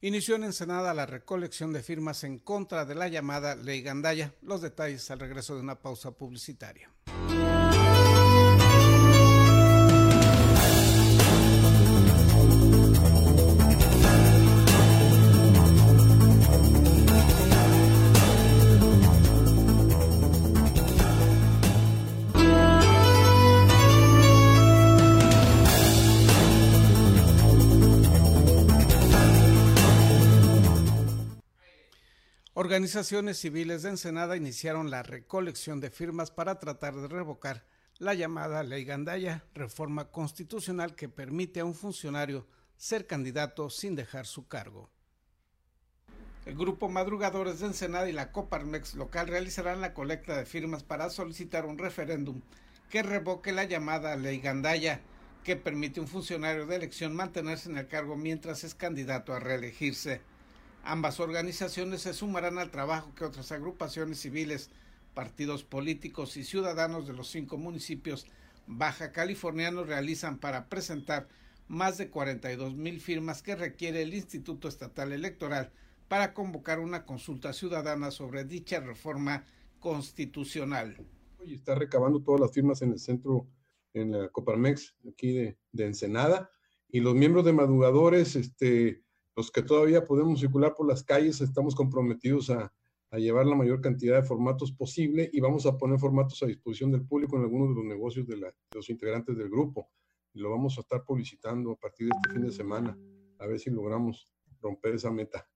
Inició 0.00 0.36
en 0.36 0.44
Ensenada 0.44 0.92
la 0.92 1.06
recolección 1.06 1.72
de 1.72 1.82
firmas 1.82 2.24
en 2.24 2.38
contra 2.38 2.84
de 2.84 2.94
la 2.94 3.08
llamada 3.08 3.54
Ley 3.54 3.80
Gandaya. 3.80 4.34
Los 4.42 4.60
detalles 4.60 5.10
al 5.10 5.20
regreso 5.20 5.54
de 5.54 5.62
una 5.62 5.76
pausa 5.76 6.10
publicitaria. 6.10 6.90
Organizaciones 32.64 33.36
civiles 33.36 33.82
de 33.82 33.90
Ensenada 33.90 34.38
iniciaron 34.38 34.90
la 34.90 35.02
recolección 35.02 35.80
de 35.80 35.90
firmas 35.90 36.30
para 36.30 36.58
tratar 36.58 36.94
de 36.94 37.08
revocar 37.08 37.66
la 37.98 38.14
llamada 38.14 38.62
Ley 38.62 38.86
Gandaya, 38.86 39.44
reforma 39.52 40.10
constitucional 40.10 40.94
que 40.94 41.10
permite 41.10 41.60
a 41.60 41.66
un 41.66 41.74
funcionario 41.74 42.46
ser 42.78 43.06
candidato 43.06 43.68
sin 43.68 43.94
dejar 43.94 44.24
su 44.24 44.48
cargo. 44.48 44.88
El 46.46 46.56
grupo 46.56 46.88
Madrugadores 46.88 47.60
de 47.60 47.66
Ensenada 47.66 48.08
y 48.08 48.12
la 48.12 48.32
Coparmex 48.32 48.94
local 48.94 49.28
realizarán 49.28 49.82
la 49.82 49.92
colecta 49.92 50.34
de 50.34 50.46
firmas 50.46 50.82
para 50.82 51.10
solicitar 51.10 51.66
un 51.66 51.76
referéndum 51.76 52.40
que 52.88 53.02
revoque 53.02 53.52
la 53.52 53.64
llamada 53.64 54.16
Ley 54.16 54.40
Gandaya, 54.40 55.02
que 55.42 55.56
permite 55.56 56.00
a 56.00 56.04
un 56.04 56.08
funcionario 56.08 56.64
de 56.64 56.76
elección 56.76 57.14
mantenerse 57.14 57.68
en 57.68 57.76
el 57.76 57.88
cargo 57.88 58.16
mientras 58.16 58.64
es 58.64 58.74
candidato 58.74 59.34
a 59.34 59.38
reelegirse. 59.38 60.22
Ambas 60.86 61.18
organizaciones 61.18 62.02
se 62.02 62.12
sumarán 62.12 62.58
al 62.58 62.70
trabajo 62.70 63.14
que 63.14 63.24
otras 63.24 63.50
agrupaciones 63.52 64.18
civiles, 64.20 64.68
partidos 65.14 65.64
políticos 65.64 66.36
y 66.36 66.44
ciudadanos 66.44 67.06
de 67.06 67.14
los 67.14 67.28
cinco 67.28 67.56
municipios 67.56 68.26
baja 68.66 69.10
californianos 69.10 69.86
realizan 69.86 70.38
para 70.38 70.68
presentar 70.68 71.26
más 71.68 71.96
de 71.96 72.10
42 72.10 72.74
mil 72.74 73.00
firmas 73.00 73.42
que 73.42 73.56
requiere 73.56 74.02
el 74.02 74.12
Instituto 74.12 74.68
Estatal 74.68 75.12
Electoral 75.12 75.72
para 76.08 76.34
convocar 76.34 76.80
una 76.80 77.06
consulta 77.06 77.54
ciudadana 77.54 78.10
sobre 78.10 78.44
dicha 78.44 78.80
reforma 78.80 79.46
constitucional. 79.80 80.98
Y 81.46 81.54
está 81.54 81.74
recabando 81.74 82.20
todas 82.20 82.42
las 82.42 82.52
firmas 82.52 82.82
en 82.82 82.92
el 82.92 82.98
centro, 82.98 83.48
en 83.94 84.12
la 84.12 84.28
Coparmex, 84.28 84.94
aquí 85.08 85.32
de, 85.32 85.56
de 85.72 85.86
Ensenada, 85.86 86.50
y 86.90 87.00
los 87.00 87.14
miembros 87.14 87.46
de 87.46 87.54
madrugadores, 87.54 88.36
este, 88.36 89.03
los 89.36 89.50
que 89.50 89.62
todavía 89.62 90.04
podemos 90.04 90.40
circular 90.40 90.74
por 90.74 90.88
las 90.88 91.02
calles 91.02 91.40
estamos 91.40 91.74
comprometidos 91.74 92.50
a, 92.50 92.72
llevar 93.16 93.46
la 93.46 93.54
mayor 93.54 93.80
cantidad 93.80 94.20
de 94.20 94.26
formatos 94.26 94.72
posible 94.72 95.30
y 95.32 95.38
vamos 95.38 95.66
a 95.66 95.78
poner 95.78 96.00
formatos 96.00 96.42
a 96.42 96.46
disposición 96.46 96.90
del 96.90 97.06
público 97.06 97.36
en 97.36 97.42
algunos 97.42 97.68
de 97.68 97.74
los 97.76 97.84
negocios 97.84 98.26
de, 98.26 98.52
los 98.74 98.90
integrantes 98.90 99.36
del 99.36 99.48
grupo. 99.48 99.88
Lo 100.32 100.50
vamos 100.50 100.76
a 100.76 100.80
estar 100.80 101.04
publicitando 101.04 101.70
a 101.70 101.76
partir 101.76 102.08
de 102.08 102.12
este 102.16 102.32
fin 102.32 102.42
de 102.42 102.50
semana, 102.50 102.98
a 103.38 103.46
ver 103.46 103.60
si 103.60 103.70
logramos 103.70 104.26
romper 104.60 104.96
esa 104.96 105.12
meta. 105.12 105.48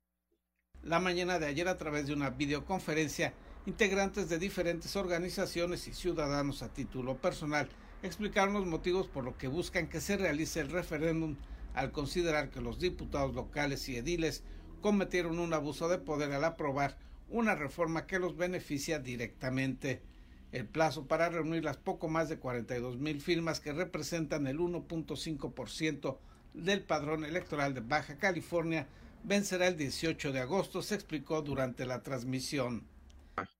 La 0.84 1.00
mañana 1.00 1.40
de 1.40 1.46
ayer, 1.46 1.66
a 1.66 1.76
través 1.76 2.06
de 2.06 2.12
una 2.12 2.30
videoconferencia, 2.30 3.34
integrantes 3.66 4.28
de 4.28 4.38
diferentes 4.38 4.94
organizaciones 4.94 5.88
y 5.88 5.94
ciudadanos 5.94 6.62
a 6.62 6.72
título 6.72 7.16
personal 7.16 7.68
explicaron 8.04 8.54
los 8.54 8.66
motivos 8.66 9.08
por 9.08 9.24
los 9.24 9.34
que 9.34 9.48
buscan 9.48 9.88
que 9.88 10.00
se 10.00 10.16
realice 10.16 10.60
el 10.60 10.70
referéndum 10.70 11.34
al 11.78 11.92
considerar 11.92 12.50
que 12.50 12.60
los 12.60 12.80
diputados 12.80 13.34
locales 13.36 13.88
y 13.88 13.96
ediles 13.96 14.42
cometieron 14.80 15.38
un 15.38 15.52
abuso 15.54 15.88
de 15.88 15.98
poder 15.98 16.32
al 16.32 16.42
aprobar 16.44 16.98
una 17.28 17.54
reforma 17.54 18.06
que 18.06 18.18
los 18.18 18.36
beneficia 18.36 18.98
directamente. 18.98 20.02
El 20.50 20.66
plazo 20.66 21.06
para 21.06 21.28
reunir 21.28 21.62
las 21.62 21.76
poco 21.76 22.08
más 22.08 22.28
de 22.28 22.38
42 22.38 22.98
mil 22.98 23.20
firmas 23.20 23.60
que 23.60 23.72
representan 23.72 24.48
el 24.48 24.58
1.5% 24.58 26.18
del 26.54 26.82
padrón 26.82 27.24
electoral 27.24 27.74
de 27.74 27.80
Baja 27.80 28.18
California 28.18 28.88
vencerá 29.22 29.68
el 29.68 29.76
18 29.76 30.32
de 30.32 30.40
agosto, 30.40 30.82
se 30.82 30.96
explicó 30.96 31.42
durante 31.42 31.86
la 31.86 32.02
transmisión. 32.02 32.82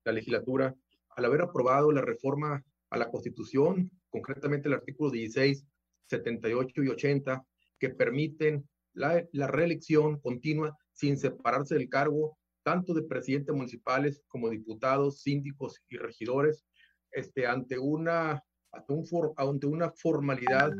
La 0.05 0.13
legislatura, 0.13 0.75
al 1.11 1.25
haber 1.25 1.43
aprobado 1.43 1.93
la 1.93 2.01
reforma 2.01 2.65
a 2.91 2.99
la 2.99 3.11
Constitución, 3.11 3.93
concretamente 4.09 4.67
el 4.67 4.75
artículo 4.75 5.11
16, 5.11 5.65
78 6.07 6.83
y 6.83 6.89
80, 6.89 7.45
que 7.79 7.91
permiten 7.91 8.69
la, 8.95 9.25
reelección 9.33 10.21
continua 10.21 10.77
sin 10.93 11.17
separarse 11.17 11.75
del 11.75 11.89
cargo 11.89 12.37
tanto 12.65 12.93
de 12.93 13.03
presidentes 13.03 13.55
municipales 13.55 14.23
como 14.29 14.51
diputados, 14.51 15.23
síndicos 15.23 15.81
y 15.89 15.97
regidores, 15.97 16.67
este, 17.13 17.47
ante, 17.47 17.79
una, 17.79 18.43
ante, 18.73 18.93
un 18.93 19.05
ante 19.37 19.67
una 19.67 19.91
formalidad 19.93 20.73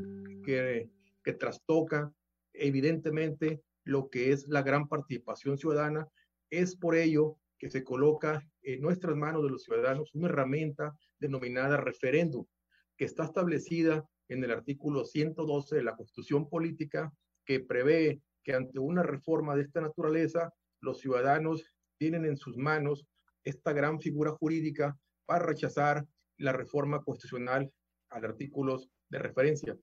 que, 0.45 0.91
que 1.25 1.33
trastoca 1.33 2.13
evidentemente 2.53 3.63
lo 3.85 4.11
que 4.11 4.33
es 4.33 4.47
la 4.49 4.63
gran 4.63 4.89
participación 4.89 5.57
ciudadana. 5.57 6.09
Es 6.51 6.77
por 6.77 6.95
ello 6.95 7.39
que 7.59 7.71
se 7.71 7.85
coloca 7.85 8.47
en 8.63 8.81
nuestras 8.81 9.17
manos 9.17 9.43
de 9.43 9.51
los 9.51 9.63
ciudadanos 9.63 10.15
una 10.15 10.29
herramienta 10.29 10.95
denominada 11.19 11.77
referéndum, 11.79 12.45
que 12.97 13.05
está 13.05 13.25
establecida 13.25 14.07
en 14.29 14.45
el 14.45 14.51
artículo 14.51 15.05
112 15.05 15.77
de 15.77 15.83
la 15.83 15.97
Constitución 15.97 16.49
Política, 16.49 17.13
que 17.45 17.61
prevé 17.61 18.21
que 18.43 18.55
ante 18.55 18.79
una 18.79 19.03
reforma 19.03 19.57
de 19.57 19.63
esta 19.63 19.81
naturaleza, 19.81 20.53
los 20.81 21.01
ciudadanos 21.01 21.65
tienen 21.99 22.25
en 22.25 22.37
sus 22.37 22.57
manos 22.57 23.07
esta 23.45 23.73
gran 23.73 24.01
figura 24.01 24.33
jurídica 24.33 24.99
para 25.27 25.45
rechazar 25.45 26.07
la 26.37 26.53
reforma 26.53 27.03
constitucional 27.03 27.71
al 28.11 28.25
artículos 28.25 28.89
de 29.09 29.19
referencia. 29.19 29.77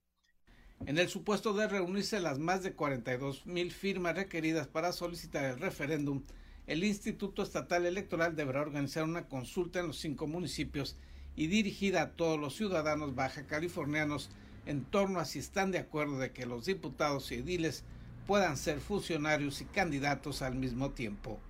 En 0.84 0.98
el 0.98 1.08
supuesto 1.08 1.52
de 1.54 1.68
reunirse 1.68 2.20
las 2.20 2.38
más 2.38 2.62
de 2.62 2.74
42 2.74 3.46
mil 3.46 3.72
firmas 3.72 4.14
requeridas 4.14 4.68
para 4.68 4.92
solicitar 4.92 5.44
el 5.44 5.58
referéndum, 5.58 6.22
el 6.66 6.84
Instituto 6.84 7.42
Estatal 7.42 7.86
Electoral 7.86 8.36
deberá 8.36 8.60
organizar 8.60 9.04
una 9.04 9.28
consulta 9.28 9.80
en 9.80 9.86
los 9.86 9.98
cinco 9.98 10.26
municipios 10.26 10.98
y 11.36 11.46
dirigida 11.46 12.02
a 12.02 12.10
todos 12.12 12.40
los 12.40 12.56
ciudadanos 12.56 13.14
baja 13.14 13.46
californianos 13.46 14.30
en 14.64 14.84
torno 14.84 15.20
a 15.20 15.24
si 15.24 15.38
están 15.38 15.70
de 15.70 15.78
acuerdo 15.78 16.18
de 16.18 16.32
que 16.32 16.46
los 16.46 16.64
diputados 16.66 17.30
y 17.30 17.36
ediles 17.36 17.84
puedan 18.26 18.56
ser 18.56 18.80
funcionarios 18.80 19.60
y 19.60 19.66
candidatos 19.66 20.42
al 20.42 20.56
mismo 20.56 20.90
tiempo 20.90 21.40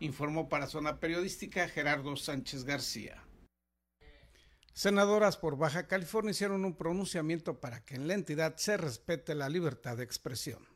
informó 0.00 0.48
para 0.48 0.66
Zona 0.66 1.00
Periodística 1.00 1.68
Gerardo 1.68 2.16
Sánchez 2.16 2.64
García. 2.64 3.22
Senadoras 4.72 5.38
por 5.38 5.56
Baja 5.56 5.86
California 5.86 6.32
hicieron 6.32 6.64
un 6.64 6.76
pronunciamiento 6.76 7.60
para 7.60 7.84
que 7.84 7.94
en 7.94 8.08
la 8.08 8.14
entidad 8.14 8.56
se 8.56 8.76
respete 8.76 9.34
la 9.34 9.48
libertad 9.48 9.96
de 9.96 10.04
expresión. 10.04 10.66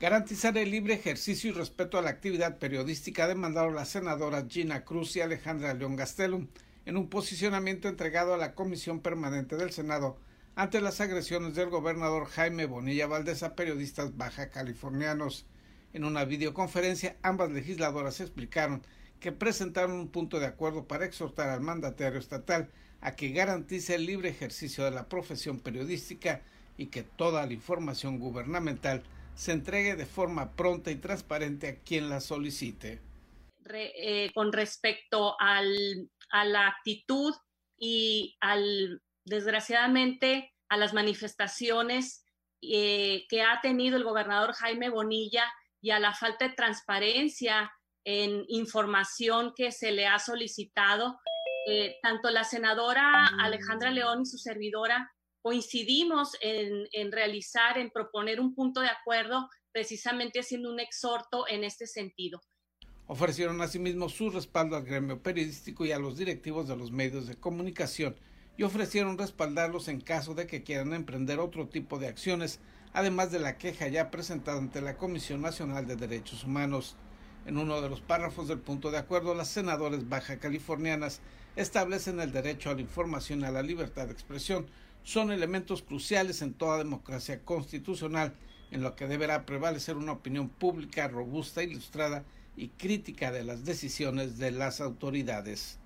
Garantizar 0.00 0.58
el 0.58 0.70
libre 0.70 0.94
ejercicio 0.94 1.50
y 1.50 1.52
respeto 1.54 1.98
a 1.98 2.02
la 2.02 2.10
actividad 2.10 2.58
periodística 2.58 3.28
demandaron 3.28 3.76
las 3.76 3.90
senadoras 3.90 4.44
Gina 4.48 4.84
Cruz 4.84 5.16
y 5.16 5.20
Alejandra 5.20 5.72
León 5.72 5.96
Gastelum 5.96 6.48
en 6.86 6.96
un 6.96 7.10
posicionamiento 7.10 7.88
entregado 7.88 8.32
a 8.32 8.38
la 8.38 8.54
Comisión 8.54 9.00
Permanente 9.00 9.56
del 9.56 9.72
Senado 9.72 10.16
ante 10.54 10.80
las 10.80 11.00
agresiones 11.00 11.54
del 11.54 11.68
gobernador 11.68 12.26
Jaime 12.26 12.64
Bonilla 12.64 13.08
Valdés 13.08 13.42
a 13.42 13.54
periodistas 13.54 14.16
baja 14.16 14.50
californianos. 14.50 15.44
En 15.92 16.04
una 16.04 16.24
videoconferencia, 16.24 17.16
ambas 17.22 17.50
legisladoras 17.50 18.20
explicaron 18.20 18.82
que 19.20 19.32
presentaron 19.32 19.92
un 19.92 20.08
punto 20.08 20.38
de 20.38 20.46
acuerdo 20.46 20.86
para 20.86 21.04
exhortar 21.04 21.48
al 21.50 21.60
mandatario 21.60 22.18
estatal 22.18 22.70
a 23.00 23.16
que 23.16 23.30
garantice 23.30 23.96
el 23.96 24.06
libre 24.06 24.28
ejercicio 24.28 24.84
de 24.84 24.92
la 24.92 25.08
profesión 25.08 25.60
periodística 25.60 26.42
y 26.78 26.86
que 26.86 27.02
toda 27.02 27.46
la 27.46 27.52
información 27.52 28.18
gubernamental 28.18 29.02
se 29.34 29.52
entregue 29.52 29.96
de 29.96 30.06
forma 30.06 30.52
pronta 30.52 30.90
y 30.90 30.96
transparente 30.96 31.68
a 31.68 31.76
quien 31.76 32.08
la 32.08 32.20
solicite. 32.20 33.00
Eh, 33.68 34.30
con 34.32 34.52
respecto 34.52 35.34
al, 35.40 36.08
a 36.30 36.44
la 36.44 36.68
actitud 36.68 37.34
y 37.78 38.36
al, 38.40 39.02
desgraciadamente, 39.24 40.52
a 40.68 40.76
las 40.76 40.94
manifestaciones 40.94 42.24
eh, 42.62 43.26
que 43.28 43.42
ha 43.42 43.60
tenido 43.60 43.96
el 43.96 44.04
gobernador 44.04 44.54
Jaime 44.54 44.88
Bonilla 44.88 45.44
y 45.80 45.90
a 45.90 45.98
la 45.98 46.14
falta 46.14 46.48
de 46.48 46.54
transparencia 46.54 47.70
en 48.04 48.44
información 48.48 49.52
que 49.54 49.72
se 49.72 49.92
le 49.92 50.06
ha 50.06 50.18
solicitado. 50.18 51.18
Eh, 51.68 51.96
tanto 52.02 52.30
la 52.30 52.44
senadora 52.44 53.26
Alejandra 53.40 53.90
León 53.90 54.22
y 54.22 54.26
su 54.26 54.38
servidora 54.38 55.10
coincidimos 55.42 56.36
en, 56.40 56.86
en, 56.92 57.12
realizar, 57.12 57.78
en 57.78 57.90
proponer 57.90 58.40
un 58.40 58.54
punto 58.54 58.80
de 58.80 58.88
acuerdo, 58.88 59.48
precisamente 59.72 60.40
haciendo 60.40 60.70
un 60.70 60.80
exhorto 60.80 61.46
en 61.48 61.64
este 61.64 61.86
sentido. 61.86 62.40
Ofrecieron 63.08 63.60
asimismo 63.60 64.08
su 64.08 64.30
respaldo 64.30 64.76
al 64.76 64.84
gremio 64.84 65.22
periodístico 65.22 65.84
y 65.84 65.92
a 65.92 65.98
los 65.98 66.16
directivos 66.16 66.66
de 66.66 66.76
los 66.76 66.90
medios 66.90 67.26
de 67.28 67.36
comunicación 67.36 68.16
y 68.56 68.64
ofrecieron 68.64 69.18
respaldarlos 69.18 69.88
en 69.88 70.00
caso 70.00 70.34
de 70.34 70.46
que 70.46 70.62
quieran 70.62 70.92
emprender 70.92 71.38
otro 71.38 71.68
tipo 71.68 71.98
de 71.98 72.08
acciones 72.08 72.58
además 72.96 73.30
de 73.30 73.38
la 73.38 73.58
queja 73.58 73.88
ya 73.88 74.10
presentada 74.10 74.56
ante 74.56 74.80
la 74.80 74.96
Comisión 74.96 75.42
Nacional 75.42 75.86
de 75.86 75.96
Derechos 75.96 76.44
Humanos. 76.44 76.96
En 77.44 77.58
uno 77.58 77.82
de 77.82 77.90
los 77.90 78.00
párrafos 78.00 78.48
del 78.48 78.58
punto 78.58 78.90
de 78.90 78.96
acuerdo, 78.96 79.34
las 79.34 79.48
senadoras 79.48 80.08
baja 80.08 80.38
californianas 80.38 81.20
establecen 81.56 82.20
el 82.20 82.32
derecho 82.32 82.70
a 82.70 82.74
la 82.74 82.80
información 82.80 83.40
y 83.40 83.44
a 83.44 83.50
la 83.50 83.62
libertad 83.62 84.06
de 84.06 84.14
expresión. 84.14 84.66
Son 85.04 85.30
elementos 85.30 85.82
cruciales 85.82 86.40
en 86.40 86.54
toda 86.54 86.78
democracia 86.78 87.44
constitucional, 87.44 88.34
en 88.70 88.82
lo 88.82 88.96
que 88.96 89.06
deberá 89.06 89.44
prevalecer 89.44 89.98
una 89.98 90.12
opinión 90.12 90.48
pública 90.48 91.06
robusta, 91.06 91.62
ilustrada 91.62 92.24
y 92.56 92.68
crítica 92.70 93.30
de 93.30 93.44
las 93.44 93.64
decisiones 93.64 94.38
de 94.38 94.50
las 94.50 94.80
autoridades. 94.80 95.78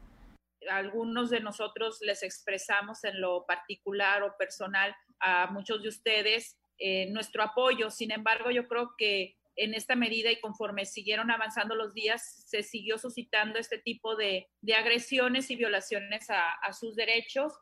Algunos 0.71 1.31
de 1.31 1.41
nosotros 1.41 1.99
les 2.03 2.23
expresamos 2.23 3.05
en 3.05 3.21
lo 3.21 3.45
particular 3.47 4.23
o 4.23 4.37
personal 4.37 4.95
a 5.19 5.49
muchos 5.51 5.83
de 5.83 5.89
ustedes 5.89 6.57
eh, 6.79 7.11
nuestro 7.11 7.43
apoyo. 7.43 7.91
Sin 7.91 8.13
embargo, 8.13 8.51
yo 8.51 8.69
creo 8.69 8.95
que 8.97 9.37
en 9.57 9.75
esta 9.75 9.97
medida 9.97 10.31
y 10.31 10.41
conforme 10.41 10.87
siguieron 10.87 11.31
avanzando 11.31 11.75
los 11.75 11.93
días, 11.93 12.45
se 12.47 12.63
siguió 12.63 12.97
suscitando 12.97 13.59
este 13.59 13.79
tipo 13.79 14.17
de, 14.17 14.49
agresiones 14.75 15.51
y 15.51 15.57
violaciones 15.57 16.29
a, 16.31 16.73
sus 16.73 16.97
derechos. 16.97 17.53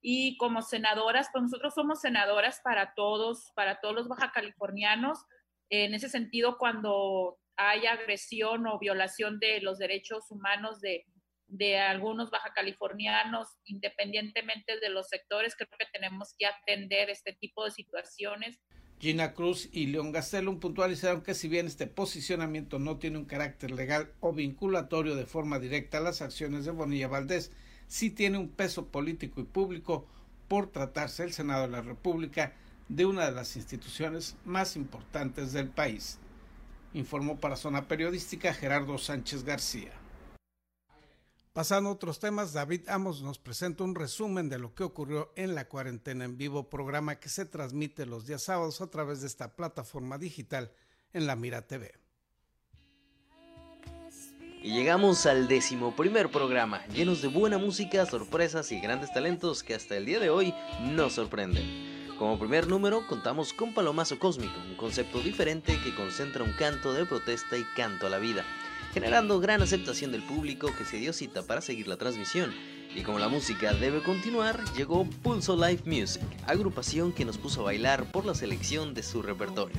Y 0.00 0.36
como 0.36 0.62
senadoras, 0.62 1.28
pues 1.32 1.42
nosotros 1.42 1.74
somos 1.74 2.00
senadoras 2.00 2.60
para 2.62 2.94
todos, 2.94 3.50
para 3.56 3.80
todos 3.80 3.96
los 3.96 4.08
baja 4.08 4.30
californianos. 4.30 5.18
En 5.70 5.94
ese 5.94 6.08
sentido, 6.08 6.58
cuando 6.58 7.38
hay 7.58 7.86
agresión 7.86 8.66
o 8.68 8.78
violación 8.78 9.40
de 9.40 9.60
los 9.60 9.78
derechos 9.78 10.30
humanos 10.30 10.80
de, 10.80 11.04
algunos 11.76 12.30
baja 12.30 12.52
californianos, 12.54 13.48
independientemente 13.64 14.78
de 14.78 14.90
los 14.90 15.08
sectores, 15.08 15.56
creo 15.56 15.68
que 15.76 15.86
tenemos 15.92 16.34
que 16.38 16.46
atender 16.46 17.10
este 17.10 17.32
tipo 17.32 17.64
de 17.64 17.72
situaciones. 17.72 18.60
Gina 19.00 19.34
Cruz 19.34 19.68
y 19.72 19.86
León 19.86 20.12
Gastelum 20.12 20.60
puntualizaron 20.60 21.22
que 21.22 21.34
si 21.34 21.48
bien 21.48 21.66
este 21.66 21.86
posicionamiento 21.86 22.78
no 22.78 22.98
tiene 22.98 23.18
un 23.18 23.24
carácter 23.24 23.72
legal 23.72 24.12
o 24.20 24.32
vinculatorio 24.32 25.16
de 25.16 25.26
forma 25.26 25.58
directa 25.58 25.98
a 25.98 26.02
las 26.02 26.22
acciones 26.22 26.64
de 26.64 26.70
Bonilla 26.70 27.08
Valdés, 27.08 27.52
sí 27.88 28.10
tiene 28.10 28.38
un 28.38 28.50
peso 28.50 28.88
político 28.88 29.40
y 29.40 29.44
público 29.44 30.06
por 30.46 30.70
tratarse 30.70 31.24
el 31.24 31.32
Senado 31.32 31.62
de 31.62 31.72
la 31.72 31.82
República 31.82 32.54
de 32.88 33.04
una 33.04 33.26
de 33.26 33.32
las 33.32 33.56
instituciones 33.56 34.36
más 34.44 34.76
importantes 34.76 35.52
del 35.52 35.70
país. 35.70 36.20
Informó 36.98 37.38
para 37.38 37.54
Zona 37.54 37.86
Periodística 37.86 38.52
Gerardo 38.52 38.98
Sánchez 38.98 39.44
García. 39.44 39.92
Pasando 41.52 41.90
a 41.90 41.92
otros 41.92 42.18
temas, 42.18 42.52
David 42.52 42.88
Amos 42.88 43.22
nos 43.22 43.38
presenta 43.38 43.84
un 43.84 43.94
resumen 43.94 44.48
de 44.48 44.58
lo 44.58 44.74
que 44.74 44.82
ocurrió 44.82 45.32
en 45.36 45.54
la 45.54 45.68
cuarentena 45.68 46.24
en 46.24 46.36
vivo, 46.36 46.68
programa 46.68 47.20
que 47.20 47.28
se 47.28 47.44
transmite 47.44 48.04
los 48.04 48.26
días 48.26 48.42
sábados 48.42 48.80
a 48.80 48.90
través 48.90 49.20
de 49.20 49.28
esta 49.28 49.54
plataforma 49.54 50.18
digital 50.18 50.72
en 51.12 51.28
la 51.28 51.36
Mira 51.36 51.68
TV. 51.68 51.94
Y 54.60 54.72
llegamos 54.72 55.24
al 55.26 55.46
décimo 55.46 55.94
primer 55.94 56.32
programa, 56.32 56.84
llenos 56.88 57.22
de 57.22 57.28
buena 57.28 57.58
música, 57.58 58.06
sorpresas 58.06 58.72
y 58.72 58.80
grandes 58.80 59.12
talentos 59.12 59.62
que 59.62 59.76
hasta 59.76 59.96
el 59.96 60.04
día 60.04 60.18
de 60.18 60.30
hoy 60.30 60.52
nos 60.82 61.12
sorprenden. 61.12 61.97
Como 62.18 62.38
primer 62.38 62.66
número 62.66 63.06
contamos 63.06 63.52
con 63.52 63.72
Palomazo 63.72 64.18
Cósmico, 64.18 64.58
un 64.68 64.76
concepto 64.76 65.20
diferente 65.20 65.78
que 65.82 65.94
concentra 65.94 66.42
un 66.42 66.52
canto 66.52 66.92
de 66.92 67.06
protesta 67.06 67.56
y 67.56 67.64
canto 67.76 68.06
a 68.06 68.10
la 68.10 68.18
vida 68.18 68.44
generando 68.92 69.38
gran 69.40 69.62
aceptación 69.62 70.12
del 70.12 70.22
público 70.22 70.72
que 70.76 70.84
se 70.84 70.96
dio 70.96 71.12
cita 71.12 71.42
para 71.42 71.60
seguir 71.60 71.88
la 71.88 71.96
transmisión. 71.96 72.52
Y 72.94 73.02
como 73.02 73.18
la 73.18 73.28
música 73.28 73.72
debe 73.74 74.02
continuar, 74.02 74.64
llegó 74.74 75.04
Pulso 75.22 75.56
Live 75.56 75.82
Music, 75.84 76.22
agrupación 76.46 77.12
que 77.12 77.24
nos 77.24 77.38
puso 77.38 77.60
a 77.60 77.64
bailar 77.64 78.10
por 78.10 78.24
la 78.24 78.34
selección 78.34 78.94
de 78.94 79.02
su 79.02 79.22
repertorio. 79.22 79.76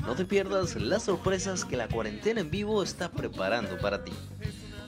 No 0.00 0.14
te 0.14 0.24
pierdas 0.24 0.74
las 0.76 1.04
sorpresas 1.04 1.64
que 1.64 1.76
la 1.76 1.88
cuarentena 1.88 2.40
en 2.40 2.50
vivo 2.50 2.82
está 2.82 3.10
preparando 3.10 3.78
para 3.78 4.02
ti. 4.02 4.12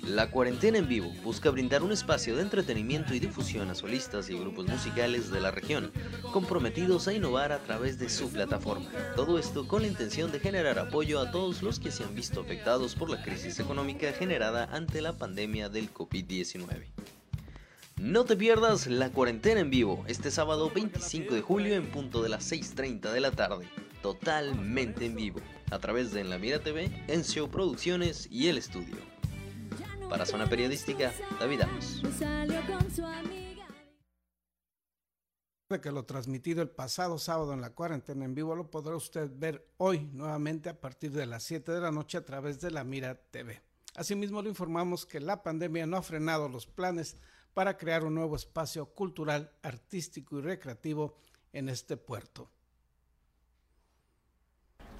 La 0.02 0.30
cuarentena 0.30 0.78
en 0.78 0.88
vivo 0.88 1.12
busca 1.22 1.50
brindar 1.50 1.82
un 1.82 1.92
espacio 1.92 2.34
de 2.34 2.42
entretenimiento 2.42 3.14
y 3.14 3.20
difusión 3.20 3.68
a 3.70 3.74
solistas 3.74 4.30
y 4.30 4.38
grupos 4.38 4.66
musicales 4.66 5.30
de 5.30 5.40
la 5.40 5.50
región, 5.50 5.92
comprometidos 6.32 7.06
a 7.06 7.12
innovar 7.12 7.52
a 7.52 7.58
través 7.58 7.98
de 7.98 8.08
su 8.08 8.30
plataforma. 8.30 8.88
Todo 9.14 9.38
esto 9.38 9.68
con 9.68 9.82
la 9.82 9.88
intención 9.88 10.32
de 10.32 10.40
generar 10.40 10.78
apoyo 10.78 11.20
a 11.20 11.30
todos 11.30 11.62
los 11.62 11.78
que 11.78 11.90
se 11.90 12.02
han 12.02 12.14
visto 12.14 12.40
afectados 12.40 12.94
por 12.94 13.10
la 13.10 13.22
crisis 13.22 13.60
económica 13.60 14.12
generada 14.12 14.64
ante 14.72 15.02
la 15.02 15.12
pandemia 15.12 15.68
del 15.68 15.92
COVID-19. 15.92 16.86
No 17.98 18.24
te 18.24 18.34
pierdas 18.36 18.86
la 18.86 19.10
cuarentena 19.10 19.60
en 19.60 19.68
vivo 19.68 20.04
este 20.08 20.30
sábado 20.30 20.72
25 20.74 21.34
de 21.34 21.42
julio 21.42 21.74
en 21.74 21.90
punto 21.90 22.22
de 22.22 22.30
las 22.30 22.50
6.30 22.50 23.12
de 23.12 23.20
la 23.20 23.32
tarde. 23.32 23.68
Totalmente 24.00 25.04
en 25.04 25.14
vivo. 25.14 25.40
A 25.70 25.78
través 25.78 26.10
de 26.10 26.22
En 26.22 26.30
la 26.30 26.38
Mira 26.38 26.60
TV, 26.60 26.90
Encio 27.08 27.50
Producciones 27.50 28.26
y 28.30 28.48
El 28.48 28.56
Estudio. 28.56 29.19
Para 30.10 30.26
Zona 30.26 30.48
Periodística, 30.48 31.12
David 31.38 31.62
Amos. 31.62 32.02
Que 35.80 35.92
lo 35.92 36.04
transmitido 36.04 36.62
el 36.62 36.68
pasado 36.68 37.16
sábado 37.16 37.52
en 37.52 37.60
la 37.60 37.70
cuarentena 37.70 38.24
en 38.24 38.34
vivo 38.34 38.56
lo 38.56 38.68
podrá 38.72 38.96
usted 38.96 39.30
ver 39.32 39.64
hoy 39.76 40.00
nuevamente 40.12 40.68
a 40.68 40.80
partir 40.80 41.12
de 41.12 41.26
las 41.26 41.44
7 41.44 41.70
de 41.70 41.80
la 41.80 41.92
noche 41.92 42.18
a 42.18 42.24
través 42.24 42.60
de 42.60 42.72
la 42.72 42.82
Mira 42.82 43.14
TV. 43.14 43.62
Asimismo, 43.94 44.42
le 44.42 44.48
informamos 44.48 45.06
que 45.06 45.20
la 45.20 45.44
pandemia 45.44 45.86
no 45.86 45.96
ha 45.96 46.02
frenado 46.02 46.48
los 46.48 46.66
planes 46.66 47.16
para 47.54 47.76
crear 47.76 48.04
un 48.04 48.16
nuevo 48.16 48.34
espacio 48.34 48.86
cultural, 48.86 49.52
artístico 49.62 50.38
y 50.38 50.42
recreativo 50.42 51.14
en 51.52 51.68
este 51.68 51.96
puerto. 51.96 52.50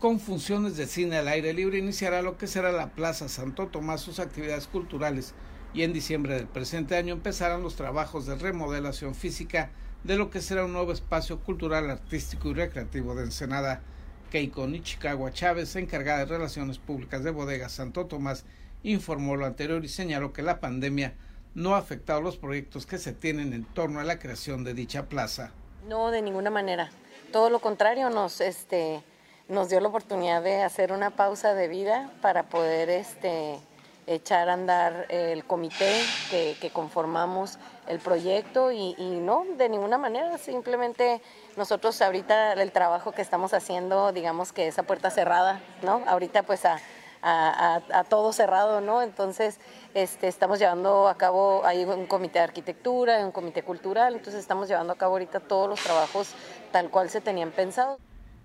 Con 0.01 0.19
funciones 0.19 0.79
de 0.79 0.87
cine 0.87 1.19
al 1.19 1.29
aire 1.29 1.53
libre 1.53 1.77
iniciará 1.77 2.23
lo 2.23 2.39
que 2.39 2.47
será 2.47 2.73
la 2.73 2.89
Plaza 2.89 3.29
Santo 3.29 3.67
Tomás 3.67 4.01
sus 4.01 4.19
actividades 4.19 4.67
culturales 4.67 5.35
y 5.75 5.83
en 5.83 5.93
diciembre 5.93 6.37
del 6.37 6.47
presente 6.47 6.97
año 6.97 7.13
empezarán 7.13 7.63
los 7.63 7.77
trabajos 7.77 8.25
de 8.25 8.35
remodelación 8.35 9.15
física 9.15 9.69
de 10.03 10.17
lo 10.17 10.31
que 10.31 10.41
será 10.41 10.65
un 10.65 10.73
nuevo 10.73 10.93
espacio 10.93 11.41
cultural, 11.41 11.91
artístico 11.91 12.49
y 12.49 12.55
recreativo 12.55 13.15
de 13.15 13.25
Ensenada. 13.25 13.83
Keiko 14.31 14.67
Nichikawa 14.67 15.33
Chávez, 15.33 15.77
encargada 15.77 16.21
de 16.21 16.25
Relaciones 16.25 16.79
Públicas 16.79 17.23
de 17.23 17.33
Bodega 17.33 17.69
Santo 17.69 18.07
Tomás, 18.07 18.47
informó 18.83 19.37
lo 19.37 19.45
anterior 19.45 19.85
y 19.85 19.89
señaló 19.89 20.33
que 20.33 20.41
la 20.41 20.61
pandemia 20.61 21.13
no 21.55 21.75
ha 21.75 21.79
afectado 21.79 22.23
los 22.23 22.39
proyectos 22.39 22.87
que 22.87 22.97
se 22.97 23.13
tienen 23.13 23.53
en 23.53 23.65
torno 23.65 24.01
a 24.01 24.05
la 24.05 24.19
creación 24.19 24.65
de 24.65 24.73
dicha 24.73 25.11
plaza. 25.11 25.53
No, 25.87 26.11
de 26.11 26.23
ninguna 26.23 26.49
manera. 26.49 26.91
Todo 27.33 27.51
lo 27.51 27.59
contrario, 27.59 28.09
nos, 28.09 28.41
este, 28.41 29.03
nos 29.51 29.69
dio 29.69 29.81
la 29.81 29.89
oportunidad 29.89 30.43
de 30.43 30.63
hacer 30.63 30.93
una 30.93 31.11
pausa 31.11 31.55
de 31.55 31.69
vida 31.69 32.11
para 32.23 32.45
poder 32.45 32.89
este, 32.89 33.59
echar 34.07 34.49
a 34.49 34.55
andar 34.55 35.07
el 35.11 35.45
comité 35.45 36.01
que, 36.31 36.71
conformamos 36.73 37.59
el 37.89 37.99
proyecto 37.99 38.73
y, 38.73 38.95
y, 38.97 39.19
no, 39.21 39.45
de 39.59 39.69
ninguna 39.69 39.99
manera, 39.99 40.39
simplemente 40.39 41.21
nosotros 41.57 42.01
ahorita 42.01 42.55
el 42.55 42.73
trabajo 42.73 43.13
que 43.13 43.23
estamos 43.23 43.53
haciendo, 43.53 44.13
digamos 44.13 44.53
que 44.53 44.69
esa 44.69 44.85
puerta 44.85 45.11
cerrada, 45.11 45.61
¿no? 45.83 46.03
Ahorita 46.07 46.45
pues 46.45 46.65
a 46.65 46.81
a, 47.23 48.05
todo 48.09 48.33
cerrado, 48.33 48.81
¿no? 48.81 49.03
Entonces, 49.03 49.59
este, 49.95 50.29
estamos 50.29 50.59
llevando 50.59 51.09
a 51.09 51.17
cabo, 51.17 51.63
hay 51.65 51.85
un 51.85 52.07
comité 52.07 52.39
de 52.39 52.45
arquitectura, 52.45 53.25
un 53.25 53.33
comité 53.33 53.63
cultural, 53.63 54.15
entonces 54.15 54.41
estamos 54.41 54.69
llevando 54.69 54.93
a 54.93 54.97
cabo 54.97 55.13
ahorita 55.13 55.41
todos 55.41 55.69
los 55.69 55.83
trabajos 55.83 56.35
tal 56.73 56.91
cual 56.91 57.11
se 57.11 57.21
tenían 57.21 57.51
pensado. 57.51 57.99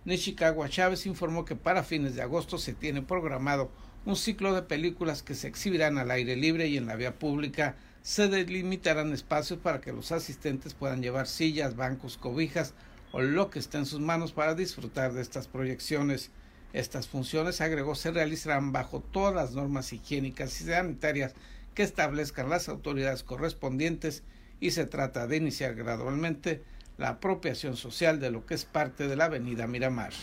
Nishikawa 0.05 0.69
Chávez 0.69 1.07
informó 1.07 1.45
que 1.45 1.55
para 1.55 1.83
fines 1.83 2.13
de 2.13 2.21
agosto 2.21 2.59
se 2.59 2.73
tiene 2.73 3.01
programado 3.01 3.71
un 4.05 4.15
ciclo 4.15 4.53
de 4.53 4.61
películas 4.61 5.23
que 5.23 5.33
se 5.33 5.47
exhibirán 5.47 5.97
al 5.97 6.11
aire 6.11 6.35
libre 6.35 6.67
y 6.67 6.77
en 6.77 6.85
la 6.85 6.95
vía 6.95 7.17
pública 7.17 7.75
se 8.03 8.27
delimitarán 8.27 9.13
espacios 9.13 9.59
para 9.59 9.81
que 9.81 9.91
los 9.91 10.11
asistentes 10.11 10.75
puedan 10.75 11.01
llevar 11.01 11.25
sillas, 11.25 11.75
bancos, 11.75 12.17
cobijas 12.17 12.75
o 13.11 13.21
lo 13.23 13.49
que 13.49 13.57
esté 13.57 13.79
en 13.79 13.87
sus 13.87 13.99
manos 13.99 14.31
para 14.31 14.53
disfrutar 14.53 15.11
de 15.13 15.23
estas 15.23 15.47
proyecciones. 15.47 16.29
Estas 16.71 17.07
funciones, 17.07 17.59
agregó, 17.61 17.95
se 17.95 18.11
realizarán 18.11 18.71
bajo 18.71 18.99
todas 18.99 19.33
las 19.33 19.53
normas 19.53 19.91
higiénicas 19.91 20.61
y 20.61 20.65
sanitarias 20.65 21.33
que 21.73 21.81
establezcan 21.81 22.49
las 22.49 22.69
autoridades 22.69 23.23
correspondientes 23.23 24.21
y 24.59 24.71
se 24.71 24.85
trata 24.85 25.25
de 25.25 25.37
iniciar 25.37 25.73
gradualmente 25.73 26.61
la 26.97 27.09
apropiación 27.09 27.75
social 27.75 28.19
de 28.19 28.31
lo 28.31 28.45
que 28.45 28.53
es 28.53 28.65
parte 28.65 29.07
de 29.07 29.15
la 29.15 29.25
avenida 29.25 29.67
Miramar. 29.67 30.13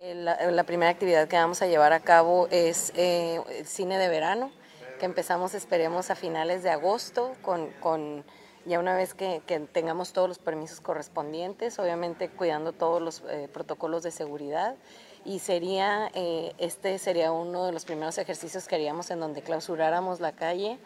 La, 0.00 0.64
primera 0.64 0.90
actividad 0.90 1.28
que 1.28 1.36
vamos 1.36 1.60
a 1.60 1.66
llevar 1.66 1.92
a 1.92 2.00
cabo 2.00 2.48
es 2.50 2.92
eh, 2.96 3.40
el 3.58 3.66
cine 3.66 3.98
de 3.98 4.08
verano, 4.08 4.50
que 4.98 5.04
empezamos, 5.04 5.54
esperemos, 5.54 6.10
a 6.10 6.14
finales 6.14 6.62
de 6.62 6.70
agosto, 6.70 7.34
con, 7.42 8.24
ya 8.64 8.78
una 8.78 8.96
vez 8.96 9.12
que, 9.12 9.42
tengamos 9.72 10.12
todos 10.12 10.28
los 10.28 10.38
permisos 10.38 10.80
correspondientes, 10.80 11.78
obviamente 11.78 12.30
cuidando 12.30 12.72
todos 12.72 13.02
los 13.02 13.22
eh, 13.28 13.48
protocolos 13.52 14.02
de 14.02 14.10
seguridad 14.10 14.76
y 15.24 15.40
sería, 15.40 16.10
eh, 16.14 16.54
este 16.58 16.98
sería 16.98 17.30
uno 17.32 17.66
de 17.66 17.72
los 17.72 17.84
primeros 17.84 18.16
ejercicios 18.18 18.66
que 18.66 18.74
haríamos 18.74 19.10
en 19.10 19.20
donde 19.20 19.42
clausuráramos 19.42 20.20
la 20.20 20.32
calle. 20.32 20.78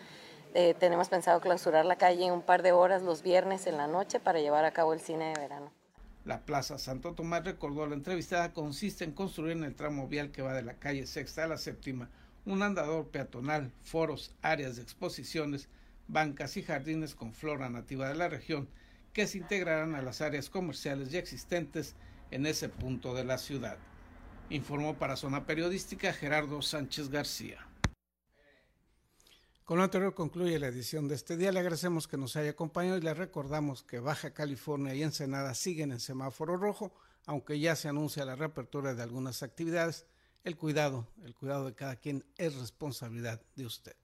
Eh, 0.56 0.74
tenemos 0.78 1.08
pensado 1.08 1.40
clausurar 1.40 1.84
la 1.84 1.96
calle 1.96 2.26
en 2.26 2.32
un 2.32 2.42
par 2.42 2.62
de 2.62 2.70
horas 2.70 3.02
los 3.02 3.22
viernes 3.22 3.66
en 3.66 3.76
la 3.76 3.88
noche 3.88 4.20
para 4.20 4.38
llevar 4.38 4.64
a 4.64 4.70
cabo 4.70 4.92
el 4.92 5.00
cine 5.00 5.34
de 5.34 5.40
verano. 5.40 5.72
La 6.24 6.42
Plaza 6.42 6.78
Santo 6.78 7.12
Tomás 7.12 7.44
recordó 7.44 7.86
la 7.86 7.96
entrevistada 7.96 8.52
consiste 8.52 9.02
en 9.02 9.10
construir 9.10 9.56
en 9.56 9.64
el 9.64 9.74
tramo 9.74 10.06
vial 10.06 10.30
que 10.30 10.42
va 10.42 10.54
de 10.54 10.62
la 10.62 10.74
calle 10.74 11.08
Sexta 11.08 11.42
a 11.42 11.48
la 11.48 11.58
Séptima 11.58 12.08
un 12.46 12.62
andador 12.62 13.08
peatonal, 13.08 13.72
foros, 13.82 14.32
áreas 14.42 14.76
de 14.76 14.82
exposiciones, 14.82 15.68
bancas 16.06 16.56
y 16.56 16.62
jardines 16.62 17.16
con 17.16 17.32
flora 17.32 17.68
nativa 17.68 18.08
de 18.08 18.14
la 18.14 18.28
región 18.28 18.68
que 19.12 19.26
se 19.26 19.38
integrarán 19.38 19.96
a 19.96 20.02
las 20.02 20.20
áreas 20.20 20.50
comerciales 20.50 21.10
ya 21.10 21.18
existentes 21.18 21.96
en 22.30 22.46
ese 22.46 22.68
punto 22.68 23.12
de 23.14 23.24
la 23.24 23.38
ciudad. 23.38 23.76
Informó 24.50 24.94
para 24.94 25.16
Zona 25.16 25.46
Periodística 25.46 26.12
Gerardo 26.12 26.62
Sánchez 26.62 27.08
García. 27.08 27.58
Con 29.64 29.78
lo 29.78 29.84
anterior 29.84 30.12
concluye 30.12 30.58
la 30.58 30.66
edición 30.66 31.08
de 31.08 31.14
este 31.14 31.38
día. 31.38 31.50
Le 31.50 31.60
agradecemos 31.60 32.06
que 32.06 32.18
nos 32.18 32.36
haya 32.36 32.50
acompañado 32.50 32.98
y 32.98 33.00
le 33.00 33.14
recordamos 33.14 33.82
que 33.82 33.98
Baja 33.98 34.34
California 34.34 34.94
y 34.94 35.02
Ensenada 35.02 35.54
siguen 35.54 35.90
en 35.90 36.00
semáforo 36.00 36.58
rojo, 36.58 36.92
aunque 37.24 37.58
ya 37.58 37.74
se 37.74 37.88
anuncia 37.88 38.26
la 38.26 38.36
reapertura 38.36 38.94
de 38.94 39.02
algunas 39.02 39.42
actividades. 39.42 40.04
El 40.42 40.58
cuidado, 40.58 41.08
el 41.24 41.34
cuidado 41.34 41.64
de 41.64 41.74
cada 41.74 41.96
quien 41.96 42.26
es 42.36 42.54
responsabilidad 42.56 43.40
de 43.56 43.64
usted. 43.64 43.96